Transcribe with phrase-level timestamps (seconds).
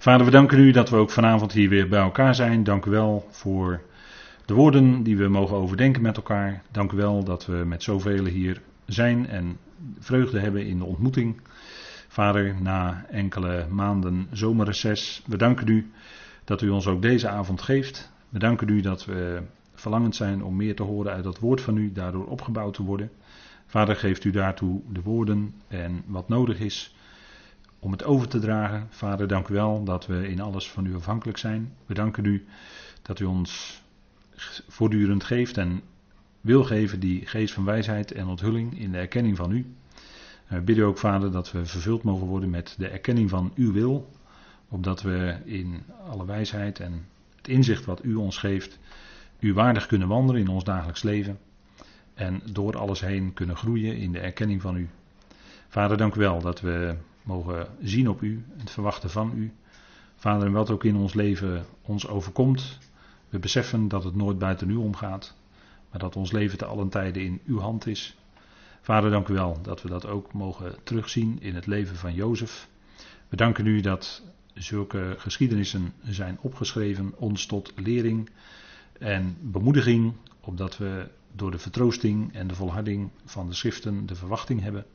[0.00, 2.64] Vader, we danken u dat we ook vanavond hier weer bij elkaar zijn.
[2.64, 3.80] Dank u wel voor
[4.44, 6.62] de woorden die we mogen overdenken met elkaar.
[6.70, 9.58] Dank u wel dat we met zoveel hier zijn en
[9.98, 11.40] vreugde hebben in de ontmoeting.
[12.08, 15.90] Vader, na enkele maanden zomerreces, we danken u
[16.44, 18.12] dat u ons ook deze avond geeft.
[18.28, 19.42] We danken u dat we
[19.74, 23.10] verlangend zijn om meer te horen uit dat woord van u, daardoor opgebouwd te worden.
[23.66, 26.94] Vader, geeft u daartoe de woorden en wat nodig is
[27.80, 28.86] om het over te dragen.
[28.90, 31.72] Vader, dank u wel dat we in alles van u afhankelijk zijn.
[31.86, 32.46] We danken u
[33.02, 33.82] dat u ons
[34.68, 35.82] voortdurend geeft en
[36.40, 39.74] wil geven die geest van wijsheid en onthulling in de erkenning van u.
[40.46, 44.10] We bidden ook, Vader, dat we vervuld mogen worden met de erkenning van uw wil,
[44.68, 48.78] opdat we in alle wijsheid en het inzicht wat u ons geeft,
[49.38, 51.38] u waardig kunnen wandelen in ons dagelijks leven
[52.14, 54.88] en door alles heen kunnen groeien in de erkenning van u.
[55.68, 59.52] Vader, dank u wel dat we mogen zien op u, het verwachten van u.
[60.16, 62.78] Vader, en wat ook in ons leven ons overkomt,
[63.28, 65.36] we beseffen dat het nooit buiten u omgaat,
[65.90, 68.16] maar dat ons leven te allen tijden in uw hand is.
[68.80, 72.68] Vader, dank u wel dat we dat ook mogen terugzien in het leven van Jozef.
[73.28, 74.22] We danken u dat
[74.54, 78.30] zulke geschiedenissen zijn opgeschreven, ons tot lering
[78.98, 84.60] en bemoediging, opdat we door de vertroosting en de volharding van de schriften de verwachting
[84.60, 84.86] hebben.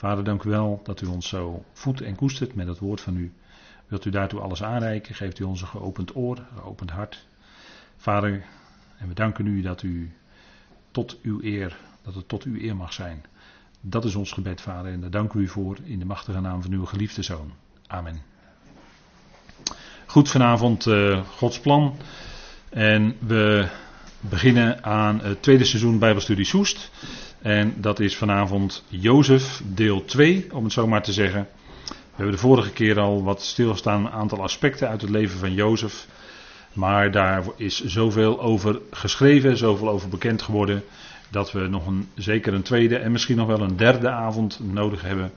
[0.00, 3.16] Vader, dank u wel dat u ons zo voedt en koestert met het woord van
[3.16, 3.32] u.
[3.86, 5.14] Wilt u daartoe alles aanreiken?
[5.14, 7.26] Geeft u ons een geopend oor, een geopend hart.
[7.96, 8.44] Vader,
[8.98, 10.12] en we danken u dat u
[10.90, 13.24] tot uw eer, dat het tot uw eer mag zijn.
[13.80, 16.62] Dat is ons gebed, Vader, en daar danken we u voor in de machtige naam
[16.62, 17.52] van uw geliefde Zoon.
[17.86, 18.22] Amen.
[20.06, 21.96] Goed, vanavond uh, Gods plan.
[22.68, 23.68] En we
[24.20, 26.90] beginnen aan het tweede seizoen Bijbelstudie Soest.
[27.42, 31.48] En dat is vanavond Jozef, deel 2, om het zo maar te zeggen.
[31.86, 35.54] We hebben de vorige keer al wat stilgestaan, een aantal aspecten uit het leven van
[35.54, 36.06] Jozef.
[36.72, 40.84] Maar daar is zoveel over geschreven, zoveel over bekend geworden,
[41.30, 45.02] dat we nog een, zeker een tweede en misschien nog wel een derde avond nodig
[45.02, 45.32] hebben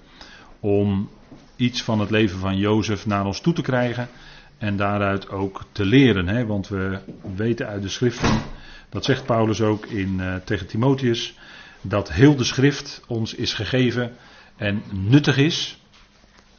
[0.59, 1.09] om
[1.55, 4.09] iets van het leven van Jozef naar ons toe te krijgen
[4.57, 6.27] en daaruit ook te leren.
[6.27, 6.45] Hè?
[6.45, 6.99] Want we
[7.35, 8.41] weten uit de schriften,
[8.89, 11.37] dat zegt Paulus ook in, uh, tegen Timotheus,
[11.83, 14.15] dat heel de schrift ons is gegeven
[14.55, 15.77] en nuttig is.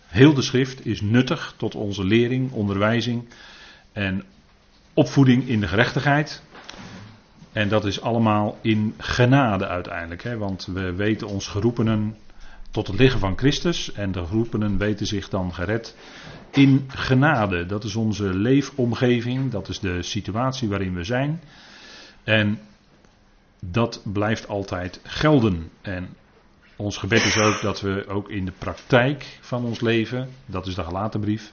[0.07, 3.29] Heel de schrift is nuttig tot onze lering, onderwijzing
[3.93, 4.25] en
[4.95, 6.43] opvoeding in de gerechtigheid.
[7.53, 10.23] En dat is allemaal in genade uiteindelijk.
[10.23, 10.37] Hè?
[10.37, 12.17] Want we weten ons geroepenen
[12.71, 13.93] tot het liggen van Christus.
[13.93, 15.97] En de geroepenen weten zich dan gered
[16.51, 17.67] in genade.
[17.67, 19.51] Dat is onze leefomgeving.
[19.51, 21.41] Dat is de situatie waarin we zijn.
[22.25, 22.59] En
[23.71, 25.71] dat blijft altijd gelden.
[25.81, 26.09] En
[26.77, 30.75] ons gebed is ook dat we ook in de praktijk van ons leven, dat is
[30.75, 31.53] de gelaten brief,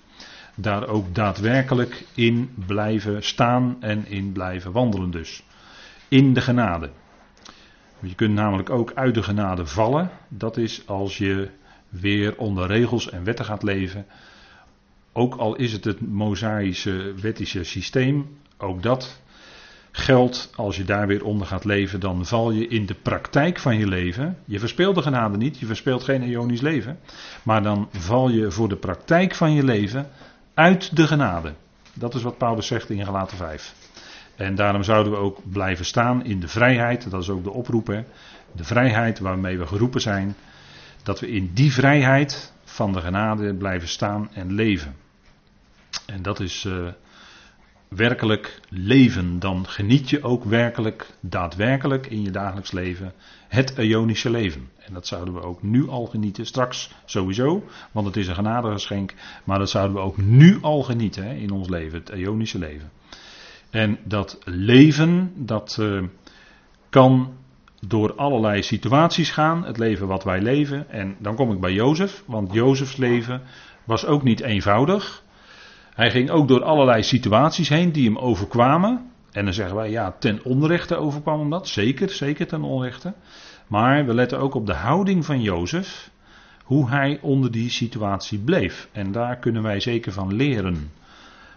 [0.56, 5.44] daar ook daadwerkelijk in blijven staan en in blijven wandelen dus.
[6.08, 6.90] In de genade.
[8.00, 10.10] Je kunt namelijk ook uit de genade vallen.
[10.28, 11.50] Dat is als je
[11.90, 14.06] weer onder regels en wetten gaat leven.
[15.14, 19.21] Ook al is het het mosaïsche wettische systeem, ook dat
[19.92, 23.78] geldt als je daar weer onder gaat leven, dan val je in de praktijk van
[23.78, 24.38] je leven.
[24.46, 27.00] Je verspeelt de genade niet, je verspeelt geen eonisch leven.
[27.44, 30.10] Maar dan val je voor de praktijk van je leven
[30.54, 31.54] uit de genade.
[31.94, 33.74] Dat is wat Paulus zegt in Galaten 5.
[34.36, 37.88] En daarom zouden we ook blijven staan in de vrijheid, dat is ook de oproep,
[37.88, 38.04] hè?
[38.52, 40.36] de vrijheid waarmee we geroepen zijn,
[41.04, 44.96] dat we in die vrijheid van de genade blijven staan en leven.
[46.06, 46.88] En dat is uh,
[47.96, 53.14] werkelijk leven, dan geniet je ook werkelijk, daadwerkelijk in je dagelijks leven
[53.48, 54.70] het Ionische leven.
[54.78, 59.14] En dat zouden we ook nu al genieten, straks sowieso, want het is een genadegeschenk,
[59.44, 62.92] maar dat zouden we ook nu al genieten hè, in ons leven, het Ionische leven.
[63.70, 66.04] En dat leven, dat uh,
[66.90, 67.34] kan
[67.88, 70.90] door allerlei situaties gaan, het leven wat wij leven.
[70.90, 73.42] En dan kom ik bij Jozef, want Jozefs leven
[73.84, 75.21] was ook niet eenvoudig.
[76.02, 79.12] Hij ging ook door allerlei situaties heen die hem overkwamen.
[79.32, 81.68] En dan zeggen wij, ja, ten onrechte overkwam hem dat.
[81.68, 83.14] Zeker, zeker ten onrechte.
[83.68, 86.10] Maar we letten ook op de houding van Jozef.
[86.64, 88.90] Hoe hij onder die situatie bleef.
[88.92, 90.92] En daar kunnen wij zeker van leren.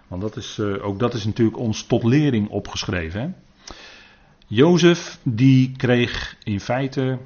[0.08, 3.20] Want dat is, uh, ook dat is natuurlijk ons tot lering opgeschreven.
[3.20, 3.29] Hè?
[4.47, 7.19] Jozef die kreeg in feite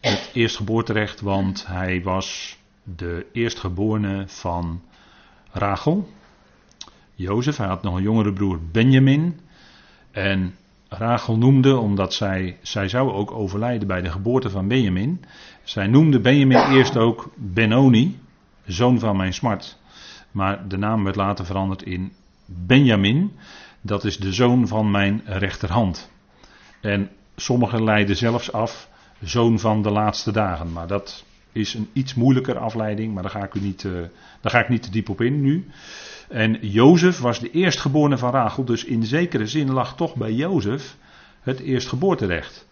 [0.00, 4.82] het eerstgeboorterecht, want hij was de eerstgeborene van
[5.52, 6.08] Rachel.
[7.20, 9.40] Jozef, hij had nog een jongere broer Benjamin.
[10.10, 10.54] En
[10.88, 15.24] Rachel noemde, omdat zij, zij zou ook overlijden bij de geboorte van Benjamin.
[15.62, 18.18] Zij noemde Benjamin eerst ook Benoni,
[18.64, 19.78] zoon van mijn smart.
[20.30, 22.12] Maar de naam werd later veranderd in
[22.46, 23.32] Benjamin.
[23.80, 26.10] Dat is de zoon van mijn rechterhand.
[26.80, 28.88] En sommigen leiden zelfs af
[29.20, 30.72] zoon van de laatste dagen.
[30.72, 33.92] Maar dat is een iets moeilijker afleiding, maar daar ga ik, u niet, uh,
[34.40, 35.66] daar ga ik niet te diep op in nu.
[36.28, 40.96] En Jozef was de eerstgeborene van Rachel, dus in zekere zin lag toch bij Jozef
[41.40, 42.66] het eerstgeboorterecht.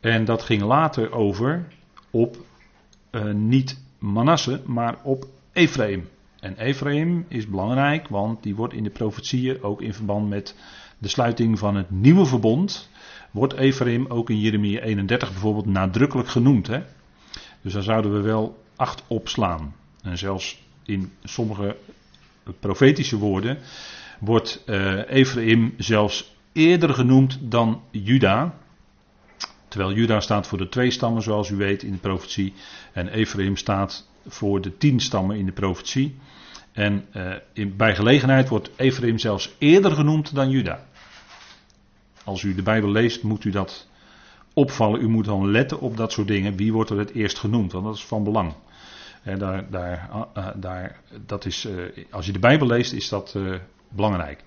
[0.00, 1.64] En dat ging later over
[2.10, 2.36] op
[3.10, 6.08] uh, niet Manasse, maar op Ephraim.
[6.40, 10.54] En Ephraim is belangrijk, want die wordt in de profetieën ook in verband met
[10.98, 12.88] de sluiting van het nieuwe verbond.
[13.30, 16.66] Wordt Ephraim ook in Jeremia 31 bijvoorbeeld nadrukkelijk genoemd.
[16.66, 16.82] Hè?
[17.62, 19.74] Dus daar zouden we wel acht op slaan.
[20.02, 21.76] En zelfs in sommige
[22.60, 23.58] profetische woorden
[24.18, 28.54] wordt uh, Ephraim zelfs eerder genoemd dan Juda.
[29.68, 32.52] Terwijl Juda staat voor de twee stammen, zoals u weet, in de profetie.
[32.92, 36.16] En Ephraim staat voor de tien stammen in de profetie.
[36.72, 40.86] En uh, in, bij gelegenheid wordt Ephraim zelfs eerder genoemd dan Juda.
[42.24, 43.88] Als u de Bijbel leest, moet u dat
[44.60, 45.00] opvallen.
[45.00, 46.56] U moet dan letten op dat soort dingen.
[46.56, 47.72] Wie wordt er het eerst genoemd?
[47.72, 48.54] Want dat is van belang.
[49.22, 53.36] En daar, daar, uh, daar, dat is, uh, als je de Bijbel leest, is dat
[53.88, 54.42] belangrijk.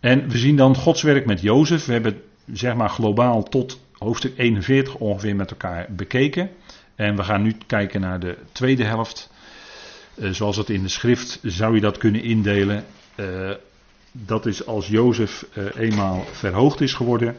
[0.00, 1.86] En we zien dan Gods werk met Jozef.
[1.86, 2.22] We hebben
[2.52, 6.50] zeg maar globaal tot hoofdstuk 41 ongeveer met elkaar bekeken.
[6.94, 9.30] En we gaan nu kijken naar de tweede helft.
[10.14, 12.84] Uh, zoals het in de schrift zou je dat kunnen indelen.
[14.12, 15.44] Dat is als Jozef
[15.76, 17.36] eenmaal verhoogd is geworden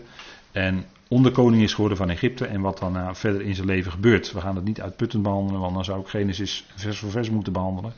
[0.52, 4.32] en onderkoning is geworden van Egypte en wat dan verder in zijn leven gebeurt.
[4.32, 7.54] We gaan het niet uitputtend behandelen, want dan zou ik Genesis vers voor vers moeten
[7.54, 7.94] behandelen.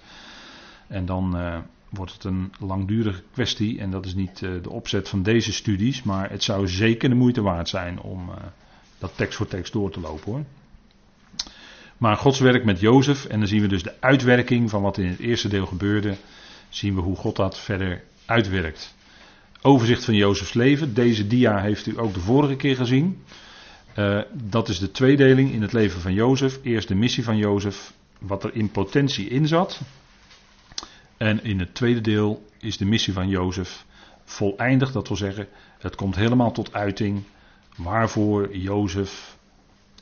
[0.88, 1.38] En dan
[1.90, 6.30] wordt het een langdurige kwestie en dat is niet de opzet van deze studies, maar
[6.30, 8.30] het zou zeker de moeite waard zijn om
[8.98, 10.44] dat tekst voor tekst door te lopen hoor.
[11.98, 15.08] Maar Gods werk met Jozef, en dan zien we dus de uitwerking van wat in
[15.08, 16.16] het eerste deel gebeurde,
[16.70, 18.96] zien we hoe God dat verder uitwerkt.
[19.62, 20.94] Overzicht van Jozefs leven.
[20.94, 23.24] Deze dia heeft u ook de vorige keer gezien.
[23.96, 26.60] Uh, dat is de tweedeling in het leven van Jozef.
[26.64, 29.82] Eerst de missie van Jozef, wat er in potentie in zat.
[31.18, 33.86] En in het tweede deel is de missie van Jozef
[34.26, 34.94] voleindigd.
[34.94, 35.48] Dat wil zeggen,
[35.80, 37.24] het komt helemaal tot uiting
[37.76, 39.40] waarvoor Jozef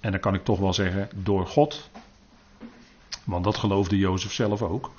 [0.02, 1.90] en dan kan ik toch wel zeggen, door God,
[3.24, 4.92] want dat geloofde Jozef zelf ook,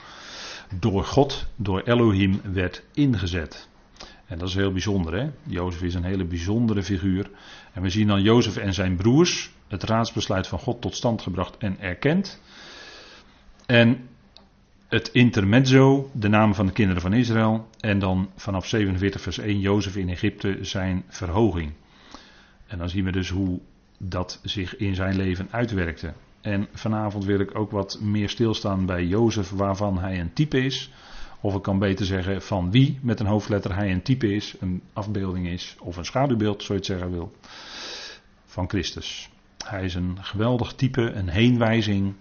[0.75, 3.69] door God, door Elohim werd ingezet.
[4.31, 5.31] En dat is heel bijzonder, hè?
[5.43, 7.31] Jozef is een hele bijzondere figuur.
[7.73, 11.57] En we zien dan Jozef en zijn broers het raadsbesluit van God tot stand gebracht
[11.59, 12.41] en erkend.
[13.67, 14.09] En
[14.89, 17.69] het intermezzo, de namen van de kinderen van Israël.
[17.81, 21.73] En dan vanaf 47 vers 1 Jozef in Egypte zijn verhoging.
[22.67, 23.61] En dan zien we dus hoe
[23.99, 26.13] dat zich in zijn leven uitwerkte.
[26.41, 30.91] En vanavond wil ik ook wat meer stilstaan bij Jozef, waarvan hij een type is.
[31.41, 34.83] Of ik kan beter zeggen van wie met een hoofdletter hij een type is, een
[34.93, 37.33] afbeelding is, of een schaduwbeeld, zo je het zeggen wil,
[38.45, 39.31] van Christus.
[39.65, 42.15] Hij is een geweldig type, een heenwijzing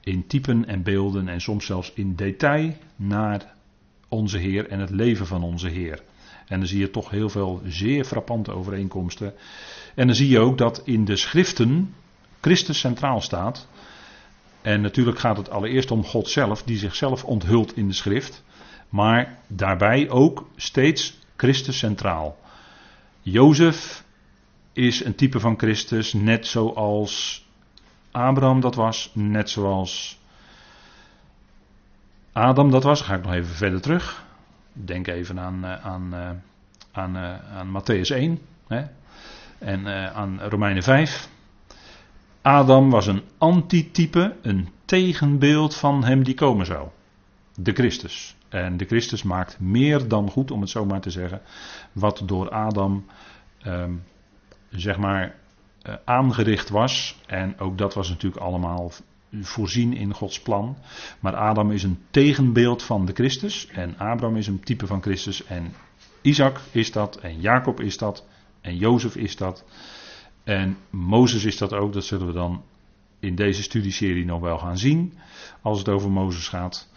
[0.00, 3.54] in typen en beelden en soms zelfs in detail naar
[4.08, 6.02] onze Heer en het leven van onze Heer.
[6.46, 9.34] En dan zie je toch heel veel zeer frappante overeenkomsten
[9.94, 11.94] en dan zie je ook dat in de schriften
[12.40, 13.68] Christus centraal staat.
[14.62, 18.44] En natuurlijk gaat het allereerst om God zelf, die zichzelf onthult in de schrift.
[18.88, 22.38] Maar daarbij ook steeds Christus centraal.
[23.20, 24.04] Jozef
[24.72, 27.46] is een type van Christus, net zoals
[28.10, 30.18] Abraham dat was, net zoals
[32.32, 33.00] Adam dat was.
[33.00, 34.24] ga ik nog even verder terug.
[34.72, 36.30] Denk even aan, eh, aan, eh,
[36.92, 38.38] aan, eh, aan Matthäus 1.
[38.66, 38.84] Hè?
[39.58, 41.28] En aan Romeinen 5.
[42.42, 46.88] Adam was een antitype, een tegenbeeld van hem die komen zou.
[47.54, 48.36] De Christus.
[48.48, 51.40] En de Christus maakt meer dan goed, om het zo maar te zeggen,
[51.92, 53.06] wat door Adam,
[53.66, 54.02] um,
[54.70, 55.34] zeg maar,
[55.82, 57.20] uh, aangericht was.
[57.26, 58.92] En ook dat was natuurlijk allemaal
[59.40, 60.76] voorzien in Gods plan.
[61.20, 63.66] Maar Adam is een tegenbeeld van de Christus.
[63.66, 65.44] En Abraham is een type van Christus.
[65.44, 65.72] En
[66.22, 67.16] Isaac is dat.
[67.16, 68.26] En Jacob is dat.
[68.60, 69.64] En Jozef is dat.
[70.44, 71.92] En Mozes is dat ook.
[71.92, 72.62] Dat zullen we dan
[73.20, 75.18] in deze studieserie nog wel gaan zien.
[75.62, 76.88] Als het over Mozes gaat.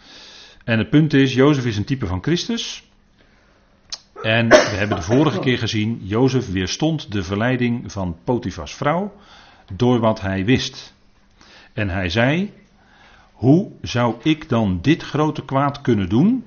[0.64, 2.90] En het punt is, Jozef is een type van Christus.
[4.22, 9.12] En we hebben de vorige keer gezien, Jozef weerstond de verleiding van Potifas vrouw
[9.72, 10.94] door wat hij wist.
[11.72, 12.52] En hij zei,
[13.32, 16.44] hoe zou ik dan dit grote kwaad kunnen doen?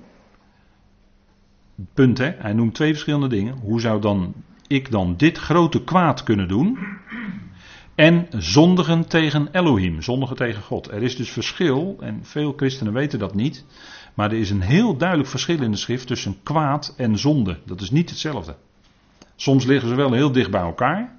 [1.94, 3.58] Punt hè, hij noemt twee verschillende dingen.
[3.58, 4.34] Hoe zou dan
[4.68, 6.78] ik dan dit grote kwaad kunnen doen?
[7.96, 10.92] En zondigen tegen Elohim, zondigen tegen God.
[10.92, 13.66] Er is dus verschil, en veel christenen weten dat niet.
[14.16, 17.60] Maar er is een heel duidelijk verschil in de schrift tussen kwaad en zonde.
[17.66, 18.56] Dat is niet hetzelfde.
[19.36, 21.16] Soms liggen ze wel heel dicht bij elkaar.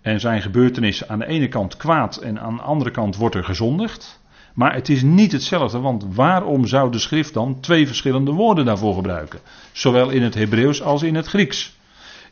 [0.00, 3.44] En zijn gebeurtenissen aan de ene kant kwaad en aan de andere kant wordt er
[3.44, 4.20] gezondigd.
[4.54, 8.94] Maar het is niet hetzelfde, want waarom zou de schrift dan twee verschillende woorden daarvoor
[8.94, 9.40] gebruiken?
[9.72, 11.76] Zowel in het Hebreeuws als in het Grieks.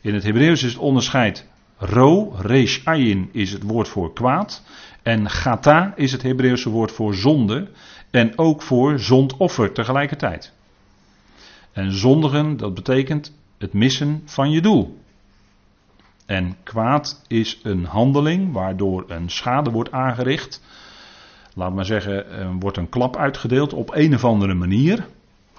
[0.01, 2.79] In het Hebreeuws is het onderscheid ro, resh
[3.31, 4.63] is het woord voor kwaad.
[5.03, 7.67] En gata is het Hebreeuwse woord voor zonde.
[8.15, 10.53] En ook voor zondoffer tegelijkertijd.
[11.71, 14.97] En zondigen, dat betekent het missen van je doel.
[16.25, 20.61] En kwaad is een handeling waardoor een schade wordt aangericht.
[21.53, 25.07] Laat maar zeggen, wordt een klap uitgedeeld op een of andere manier.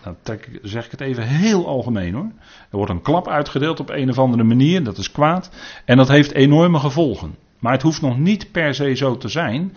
[0.03, 0.17] Dan
[0.63, 2.31] zeg ik het even heel algemeen hoor.
[2.71, 5.51] Er wordt een klap uitgedeeld op een of andere manier, dat is kwaad.
[5.85, 7.37] En dat heeft enorme gevolgen.
[7.59, 9.77] Maar het hoeft nog niet per se zo te zijn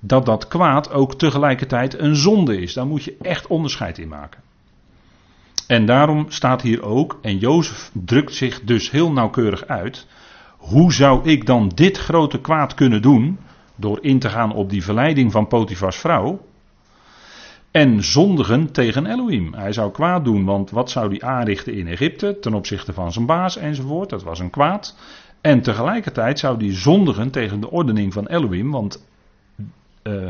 [0.00, 2.72] dat dat kwaad ook tegelijkertijd een zonde is.
[2.72, 4.40] Daar moet je echt onderscheid in maken.
[5.66, 10.06] En daarom staat hier ook, en Jozef drukt zich dus heel nauwkeurig uit.
[10.56, 13.38] Hoe zou ik dan dit grote kwaad kunnen doen?
[13.76, 16.40] Door in te gaan op die verleiding van Potifars vrouw.
[17.70, 19.54] En zondigen tegen Elohim.
[19.54, 23.26] Hij zou kwaad doen, want wat zou hij aanrichten in Egypte ten opzichte van zijn
[23.26, 24.10] baas enzovoort?
[24.10, 24.96] Dat was een kwaad.
[25.40, 29.04] En tegelijkertijd zou hij zondigen tegen de ordening van Elohim, want
[30.02, 30.28] uh,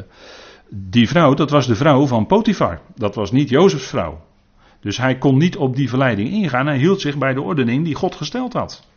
[0.68, 2.80] die vrouw, dat was de vrouw van Potifar.
[2.94, 4.20] Dat was niet Jozefs vrouw.
[4.80, 6.66] Dus hij kon niet op die verleiding ingaan.
[6.66, 8.88] Hij hield zich bij de ordening die God gesteld had.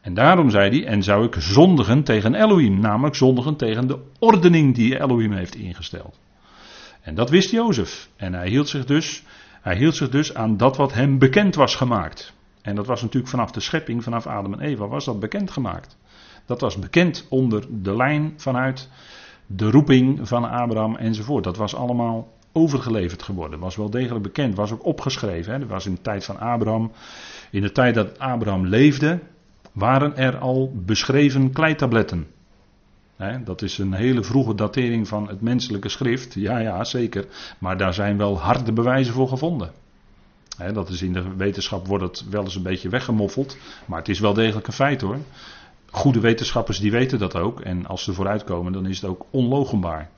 [0.00, 4.74] En daarom zei hij, en zou ik zondigen tegen Elohim, namelijk zondigen tegen de ordening
[4.74, 6.18] die Elohim heeft ingesteld.
[7.00, 8.08] En dat wist Jozef.
[8.16, 9.24] En hij hield zich dus,
[9.60, 12.32] hij hield zich dus aan dat wat hem bekend was gemaakt.
[12.62, 15.96] En dat was natuurlijk vanaf de schepping, vanaf Adam en Eva, was dat bekend gemaakt.
[16.46, 18.88] Dat was bekend onder de lijn vanuit
[19.50, 21.44] de roeping van Abraham enzovoort.
[21.44, 23.58] Dat was allemaal overgeleverd geworden.
[23.58, 25.52] Was wel degelijk bekend, was ook opgeschreven.
[25.52, 25.66] Hè.
[25.66, 26.92] Was in de tijd van Abraham.
[27.50, 29.18] In de tijd dat Abraham leefde,
[29.72, 32.26] waren er al beschreven kleitabletten.
[33.44, 36.34] dat is een hele vroege datering van het menselijke schrift.
[36.34, 37.26] Ja, ja, zeker.
[37.58, 39.72] Maar daar zijn wel harde bewijzen voor gevonden.
[40.72, 43.56] dat is in de wetenschap wordt het wel eens een beetje weggemoffeld.
[43.86, 45.18] Maar het is wel degelijk een feit hoor.
[45.90, 47.60] Goede wetenschappers die weten dat ook.
[47.60, 50.10] En als ze vooruitkomen, dan is het ook onlogenbaar.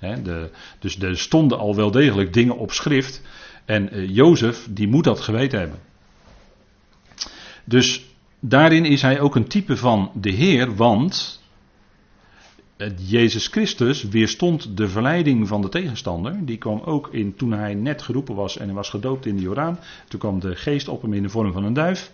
[0.00, 3.22] de, dus er stonden al wel degelijk dingen op schrift.
[3.64, 5.78] En uh, Jozef, die moet dat geweten hebben.
[7.64, 8.04] Dus
[8.40, 11.42] daarin is hij ook een type van de Heer, want
[12.96, 16.44] Jezus Christus weerstond de verleiding van de tegenstander.
[16.44, 19.42] Die kwam ook in toen hij net geroepen was en hij was gedoopt in de
[19.42, 19.78] Jordaan.
[20.08, 22.12] Toen kwam de geest op hem in de vorm van een duif.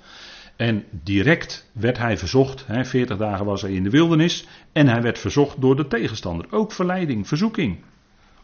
[0.61, 2.67] En direct werd hij verzocht.
[2.67, 4.47] Hè, 40 dagen was hij in de wildernis.
[4.73, 6.47] En hij werd verzocht door de tegenstander.
[6.51, 7.79] Ook verleiding, verzoeking.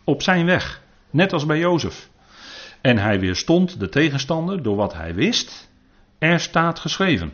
[0.04, 0.82] Op zijn weg.
[1.10, 2.08] Net als bij Jozef.
[2.80, 5.70] En hij weerstond de tegenstander door wat hij wist.
[6.18, 7.32] Er staat geschreven.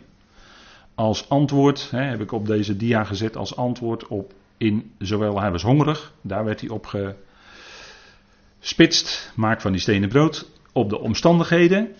[0.95, 5.51] Als antwoord, hè, heb ik op deze dia gezet, als antwoord op in zowel hij
[5.51, 6.87] was hongerig, daar werd hij op
[8.61, 11.95] gespitst, maak van die stenen brood, op de omstandigheden,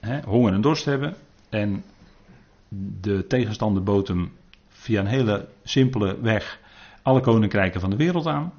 [0.00, 1.16] hè, honger en dorst hebben.
[1.48, 1.84] En
[3.00, 4.32] de tegenstander bood hem
[4.68, 6.60] via een hele simpele weg
[7.02, 8.52] alle koninkrijken van de wereld aan.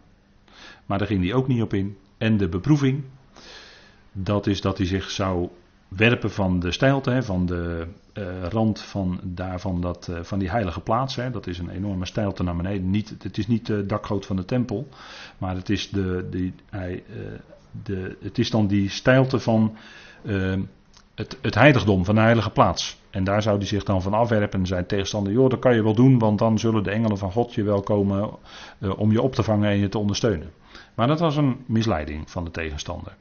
[0.85, 1.97] Maar daar ging hij ook niet op in.
[2.17, 3.03] En de beproeving,
[4.11, 5.49] dat is dat hij zich zou
[5.87, 10.81] werpen van de steilte, van de uh, rand van, daarvan dat, uh, van die heilige
[10.81, 11.15] plaats.
[11.15, 11.31] Hè.
[11.31, 12.89] Dat is een enorme steilte naar beneden.
[12.89, 14.87] Niet, het is niet de dakgoot van de tempel,
[15.37, 17.15] maar het is, de, die, hij, uh,
[17.83, 19.77] de, het is dan die steilte van
[21.15, 22.97] het, het heiligdom, van de heilige plaats.
[23.09, 25.83] En daar zou hij zich dan van afwerpen en zijn tegenstander, joh, dat kan je
[25.83, 28.29] wel doen, want dan zullen de engelen van God je wel komen
[28.97, 30.51] om je op te vangen en je te ondersteunen.
[30.95, 33.15] Maar dat was een misleiding van de tegenstander.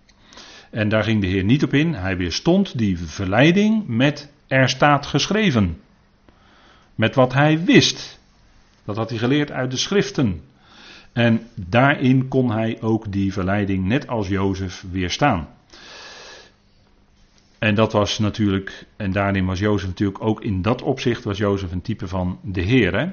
[0.71, 1.95] En daar ging de Heer niet op in.
[1.95, 5.81] Hij weerstond die verleiding met er staat geschreven.
[6.95, 8.21] Met wat hij wist.
[8.85, 10.43] Dat had hij geleerd uit de schriften.
[11.13, 15.49] En daarin kon hij ook die verleiding, net als Jozef, weerstaan.
[17.65, 21.73] En dat was natuurlijk, en daarin was Jozef natuurlijk ook in dat opzicht, was Jozef
[21.73, 22.99] een type van de Heer.
[22.99, 23.07] Hè?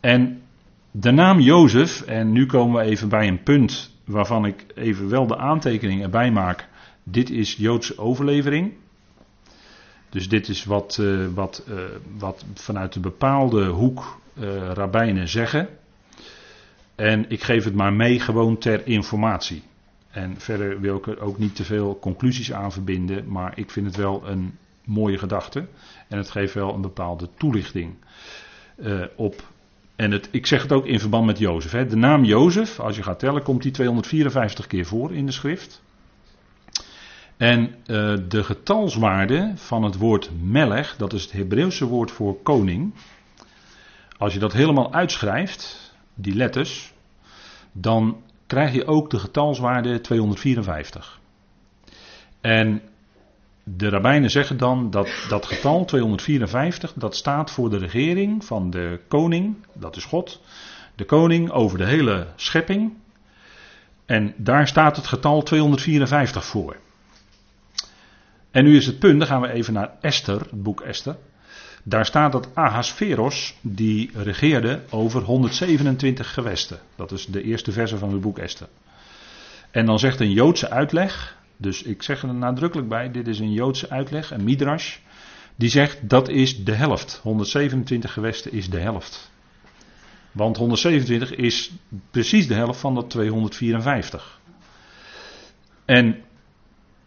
[0.00, 0.42] En
[0.90, 5.26] de naam Jozef, en nu komen we even bij een punt waarvan ik even wel
[5.26, 6.68] de aantekening erbij maak.
[7.02, 8.72] Dit is Joodse overlevering.
[10.08, 11.74] Dus dit is wat, uh, wat, uh,
[12.18, 15.68] wat vanuit een bepaalde hoek uh, rabbijnen zeggen.
[16.94, 19.62] En ik geef het maar mee gewoon ter informatie.
[20.12, 23.86] En verder wil ik er ook niet te veel conclusies aan verbinden, maar ik vind
[23.86, 25.66] het wel een mooie gedachte.
[26.08, 27.94] En het geeft wel een bepaalde toelichting
[29.16, 29.44] op
[29.96, 31.70] en het, ik zeg het ook in verband met Jozef.
[31.70, 31.86] Hè.
[31.86, 35.82] De naam Jozef, als je gaat tellen, komt die 254 keer voor in de schrift.
[37.36, 42.94] En uh, de getalswaarde van het woord melech, dat is het Hebreeuwse woord voor koning.
[44.18, 46.92] Als je dat helemaal uitschrijft, die letters,
[47.72, 48.22] dan
[48.52, 51.20] krijg je ook de getalswaarde 254.
[52.40, 52.82] En
[53.64, 59.00] de rabbijnen zeggen dan dat dat getal 254, dat staat voor de regering van de
[59.08, 60.40] koning, dat is God,
[60.94, 62.92] de koning over de hele schepping.
[64.06, 66.76] En daar staat het getal 254 voor.
[68.50, 71.16] En nu is het punt, dan gaan we even naar Esther, het boek Esther.
[71.82, 76.78] Daar staat dat Ahasveros, die regeerde over 127 gewesten.
[76.96, 78.68] Dat is de eerste verse van het boek Esther.
[79.70, 83.52] En dan zegt een Joodse uitleg, dus ik zeg er nadrukkelijk bij, dit is een
[83.52, 84.96] Joodse uitleg, een midrash,
[85.56, 87.20] die zegt dat is de helft.
[87.22, 89.30] 127 gewesten is de helft.
[90.32, 91.72] Want 127 is
[92.10, 94.40] precies de helft van dat 254.
[95.84, 96.22] En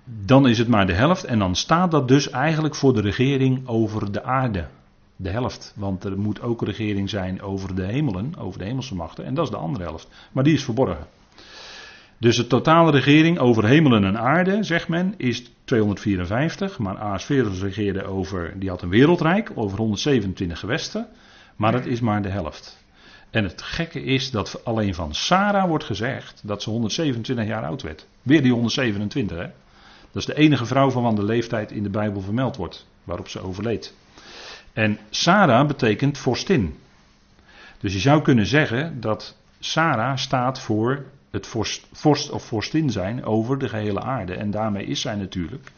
[0.05, 3.67] dan is het maar de helft en dan staat dat dus eigenlijk voor de regering
[3.67, 4.67] over de aarde.
[5.15, 9.25] De helft, want er moet ook regering zijn over de hemelen, over de hemelse machten
[9.25, 10.07] en dat is de andere helft.
[10.31, 11.07] Maar die is verborgen.
[12.17, 16.79] Dus de totale regering over hemelen en aarde, zegt men, is 254.
[16.79, 21.07] Maar Ahasverus regeerde over, die had een wereldrijk, over 127 gewesten.
[21.55, 22.83] Maar dat is maar de helft.
[23.29, 27.81] En het gekke is dat alleen van Sarah wordt gezegd dat ze 127 jaar oud
[27.81, 28.07] werd.
[28.21, 29.47] Weer die 127, hè.
[30.15, 33.27] Dat is de enige vrouw van wanneer de leeftijd in de Bijbel vermeld wordt, waarop
[33.27, 33.93] ze overleed.
[34.73, 36.75] En Sarah betekent vorstin.
[37.79, 43.25] Dus je zou kunnen zeggen dat Sarah staat voor het vorst, vorst of vorstin zijn
[43.25, 44.33] over de gehele aarde.
[44.33, 45.71] En daarmee is zij natuurlijk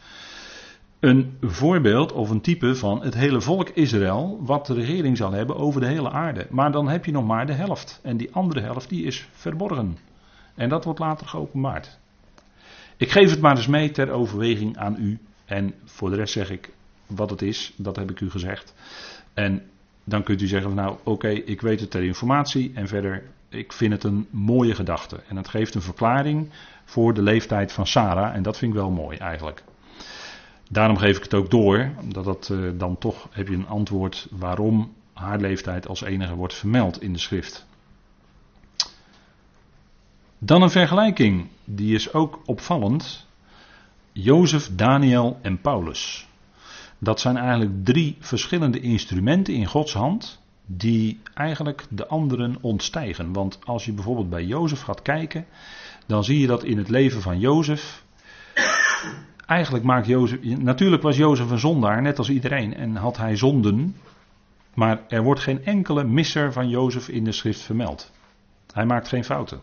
[1.00, 5.56] een voorbeeld of een type van het hele volk Israël, wat de regering zal hebben
[5.56, 6.46] over de hele aarde.
[6.50, 8.00] Maar dan heb je nog maar de helft.
[8.02, 9.98] En die andere helft die is verborgen.
[10.54, 11.98] En dat wordt later geopenbaard.
[12.98, 15.18] Ik geef het maar eens mee ter overweging aan u.
[15.44, 16.70] En voor de rest zeg ik
[17.06, 18.74] wat het is, dat heb ik u gezegd.
[19.34, 19.62] En
[20.04, 23.72] dan kunt u zeggen van nou oké, ik weet het ter informatie en verder ik
[23.72, 25.20] vind het een mooie gedachte.
[25.28, 26.50] En het geeft een verklaring
[26.84, 28.34] voor de leeftijd van Sarah.
[28.34, 29.62] En dat vind ik wel mooi eigenlijk.
[30.70, 34.28] Daarom geef ik het ook door, dat dat uh, dan toch heb je een antwoord
[34.30, 37.66] waarom haar leeftijd als enige wordt vermeld in de schrift.
[40.38, 43.26] Dan een vergelijking, die is ook opvallend.
[44.12, 46.28] Jozef, Daniel en Paulus.
[46.98, 53.32] Dat zijn eigenlijk drie verschillende instrumenten in Gods hand die eigenlijk de anderen ontstijgen.
[53.32, 55.46] Want als je bijvoorbeeld bij Jozef gaat kijken,
[56.06, 58.04] dan zie je dat in het leven van Jozef.
[59.46, 60.42] Eigenlijk maakt Jozef.
[60.42, 63.96] Natuurlijk was Jozef een zondaar, net als iedereen, en had hij zonden.
[64.74, 68.12] Maar er wordt geen enkele misser van Jozef in de schrift vermeld.
[68.72, 69.60] Hij maakt geen fouten.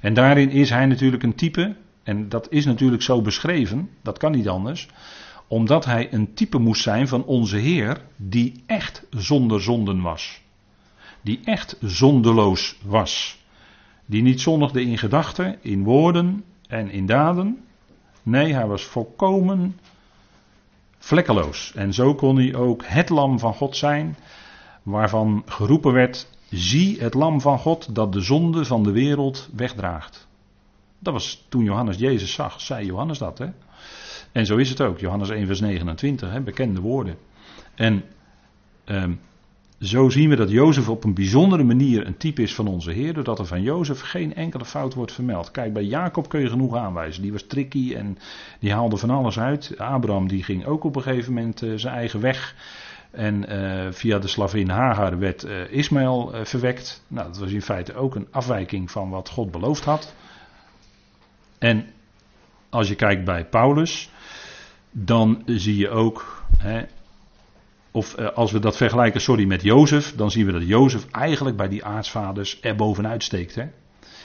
[0.00, 4.32] En daarin is hij natuurlijk een type, en dat is natuurlijk zo beschreven, dat kan
[4.32, 4.88] niet anders,
[5.46, 10.44] omdat hij een type moest zijn van onze Heer, die echt zonder zonden was
[11.26, 13.44] die echt zondeloos was.
[14.06, 17.64] Die niet zondigde in gedachten, in woorden en in daden.
[18.22, 19.78] Nee, hij was volkomen
[20.98, 21.72] vlekkeloos.
[21.74, 24.16] En zo kon hij ook het lam van God zijn,
[24.82, 30.28] waarvan geroepen werd: Zie het lam van God dat de zonde van de wereld wegdraagt.
[30.98, 33.38] Dat was toen Johannes Jezus zag, zei Johannes dat.
[33.38, 33.46] Hè?
[34.32, 36.40] En zo is het ook, Johannes 1, vers 29, hè?
[36.40, 37.16] bekende woorden.
[37.74, 38.04] En
[38.84, 39.12] ehm,
[39.80, 43.14] zo zien we dat Jozef op een bijzondere manier een type is van onze Heer,
[43.14, 45.50] doordat er van Jozef geen enkele fout wordt vermeld.
[45.50, 47.22] Kijk, bij Jacob kun je genoeg aanwijzen.
[47.22, 48.18] Die was tricky en
[48.60, 49.74] die haalde van alles uit.
[49.78, 52.54] Abraham die ging ook op een gegeven moment uh, zijn eigen weg.
[53.10, 57.04] En uh, via de slavin Hagar werd uh, Ismaël verwekt.
[57.08, 60.14] Nou, dat was in feite ook een afwijking van wat God beloofd had.
[61.58, 61.86] En
[62.70, 64.10] als je kijkt bij Paulus,
[64.90, 66.82] dan zie je ook, hè,
[67.90, 71.56] of eh, als we dat vergelijken, sorry, met Jozef, dan zien we dat Jozef eigenlijk
[71.56, 73.54] bij die aartsvaders er bovenuit steekt.
[73.54, 73.64] Hè?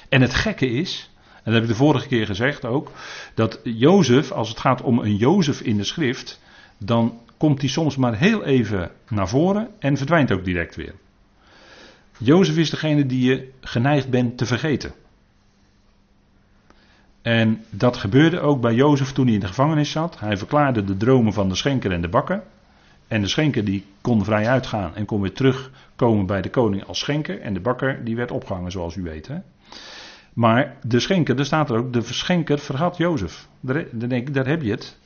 [0.10, 2.92] En het gekke is, en dat heb ik de vorige keer gezegd ook,
[3.36, 6.40] dat Jozef, als het gaat om een Jozef in de schrift,
[6.78, 10.94] dan komt hij soms maar heel even naar voren en verdwijnt ook direct weer.
[12.18, 14.94] Jozef is degene die je geneigd bent te vergeten.
[17.22, 20.20] En dat gebeurde ook bij Jozef toen hij in de gevangenis zat.
[20.20, 22.44] Hij verklaarde de dromen van de schenker en de bakker.
[23.08, 27.00] En de schenker die kon vrij uitgaan en kon weer terugkomen bij de koning als
[27.00, 27.42] schenker.
[27.42, 29.28] En de bakker die werd opgehangen zoals u weet.
[29.28, 29.38] Hè?
[30.34, 33.48] Maar de schenker, daar staat er ook, de schenker vergat Jozef.
[33.60, 33.86] Daar,
[34.32, 34.98] daar heb je het.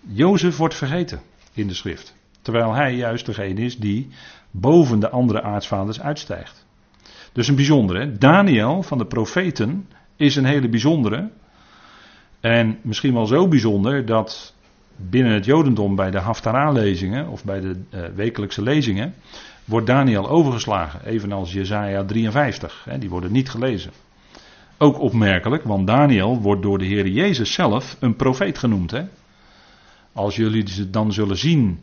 [0.00, 1.20] Jozef wordt vergeten
[1.54, 2.14] in de schrift.
[2.42, 4.08] Terwijl hij juist degene is die
[4.50, 6.66] boven de andere aartsvaders uitstijgt.
[7.32, 8.12] Dus een bijzondere.
[8.18, 11.30] Daniel van de profeten is een hele bijzondere.
[12.40, 14.54] En misschien wel zo bijzonder dat
[14.96, 19.14] binnen het Jodendom bij de Haftarah-lezingen of bij de uh, wekelijkse lezingen
[19.64, 22.84] wordt Daniel overgeslagen, evenals Jesaja 53.
[22.84, 23.90] Hè, die worden niet gelezen.
[24.78, 28.90] Ook opmerkelijk, want Daniel wordt door de Heer Jezus zelf een profeet genoemd.
[28.90, 29.02] Hè?
[30.14, 31.80] Als jullie dan zullen zien